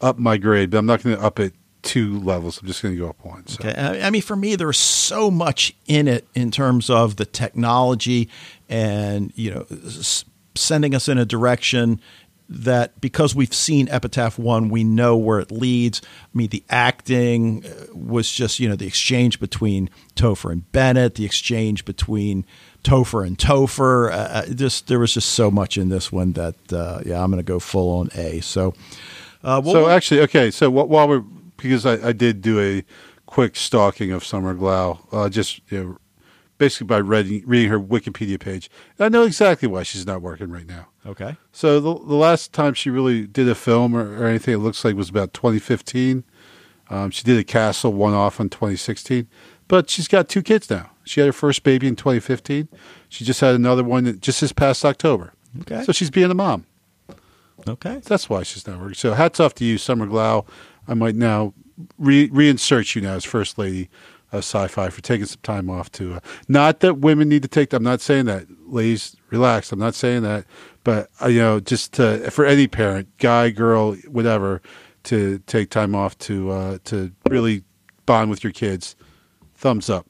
[0.00, 2.60] up my grade, but I'm not going to up it two levels.
[2.60, 3.46] I'm just going to go up one.
[3.46, 3.58] So.
[3.60, 3.78] Okay.
[3.80, 8.28] I I mean, for me, there's so much in it in terms of the technology
[8.68, 10.24] and, you know, s-
[10.56, 12.00] sending us in a direction
[12.48, 16.02] that because we've seen Epitaph 1, we know where it leads.
[16.04, 21.14] I mean, the acting uh, was just, you know, the exchange between Topher and Bennett,
[21.14, 22.44] the exchange between
[22.82, 24.10] Topher and Topher.
[24.10, 27.30] Uh, uh, just there was just so much in this one that, uh, yeah, I'm
[27.30, 28.40] going to go full on A.
[28.40, 28.74] So,
[29.42, 30.50] uh, so actually, okay.
[30.50, 31.24] So wh- while we're
[31.56, 32.84] because I, I did do a
[33.26, 35.98] quick stalking of Summer Glau, uh, just you know,
[36.58, 40.66] basically by reading reading her Wikipedia page, I know exactly why she's not working right
[40.66, 40.88] now.
[41.06, 41.36] okay.
[41.52, 44.84] So the the last time she really did a film or, or anything, it looks
[44.84, 46.24] like was about 2015.
[46.90, 49.26] Um, she did a Castle one off in 2016,
[49.68, 50.90] but she's got two kids now.
[51.04, 52.68] She had her first baby in 2015.
[53.08, 55.32] She just had another one just this past October.
[55.62, 55.82] Okay.
[55.84, 56.66] So she's being a mom.
[57.66, 58.00] Okay.
[58.04, 58.94] That's why she's not working.
[58.94, 60.46] So hats off to you, Summer Glau.
[60.86, 61.54] I might now
[61.98, 63.88] re- reinsert you now as first lady
[64.34, 66.14] of sci-fi for taking some time off to.
[66.14, 67.72] Uh, not that women need to take.
[67.72, 68.46] I'm not saying that.
[68.66, 69.72] Ladies, relax.
[69.72, 70.44] I'm not saying that.
[70.82, 74.60] But uh, you know, just to, for any parent, guy, girl, whatever,
[75.04, 77.64] to take time off to uh, to really
[78.06, 78.96] bond with your kids.
[79.54, 80.06] Thumbs up.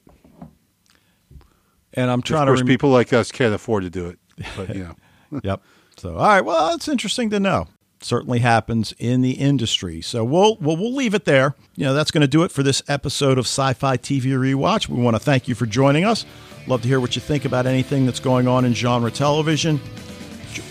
[1.93, 4.19] And I'm Of trying course, to rem- people like us can't afford to do it.
[4.57, 5.39] But you know.
[5.43, 5.61] yep.
[5.97, 6.41] So, all right.
[6.41, 7.67] Well, that's interesting to know.
[8.05, 9.99] Certainly happens in the industry.
[9.99, 11.55] So we'll we'll, we'll leave it there.
[11.75, 14.87] You know, that's going to do it for this episode of Sci-Fi TV Rewatch.
[14.87, 16.23] We want to thank you for joining us.
[16.67, 19.81] Love to hear what you think about anything that's going on in genre television.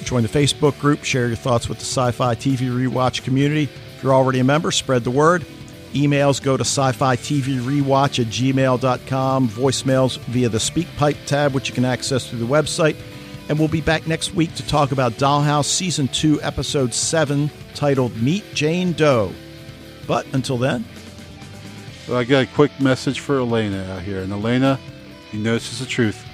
[0.04, 1.02] Join the Facebook group.
[1.02, 3.64] Share your thoughts with the Sci-Fi TV Rewatch community.
[3.64, 5.44] If you're already a member, spread the word.
[5.92, 9.48] Emails go to sci-fi TV rewatch at gmail.com.
[9.48, 12.94] Voicemails via the Speak Pipe tab, which you can access through the website.
[13.48, 18.16] And we'll be back next week to talk about Dollhouse Season 2, Episode 7, titled
[18.16, 19.32] Meet Jane Doe.
[20.06, 20.84] But until then,
[22.10, 24.20] I got a quick message for Elena out here.
[24.20, 24.78] And Elena,
[25.32, 26.24] you know this is the truth.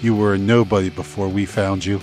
[0.00, 2.00] You were a nobody before we found you.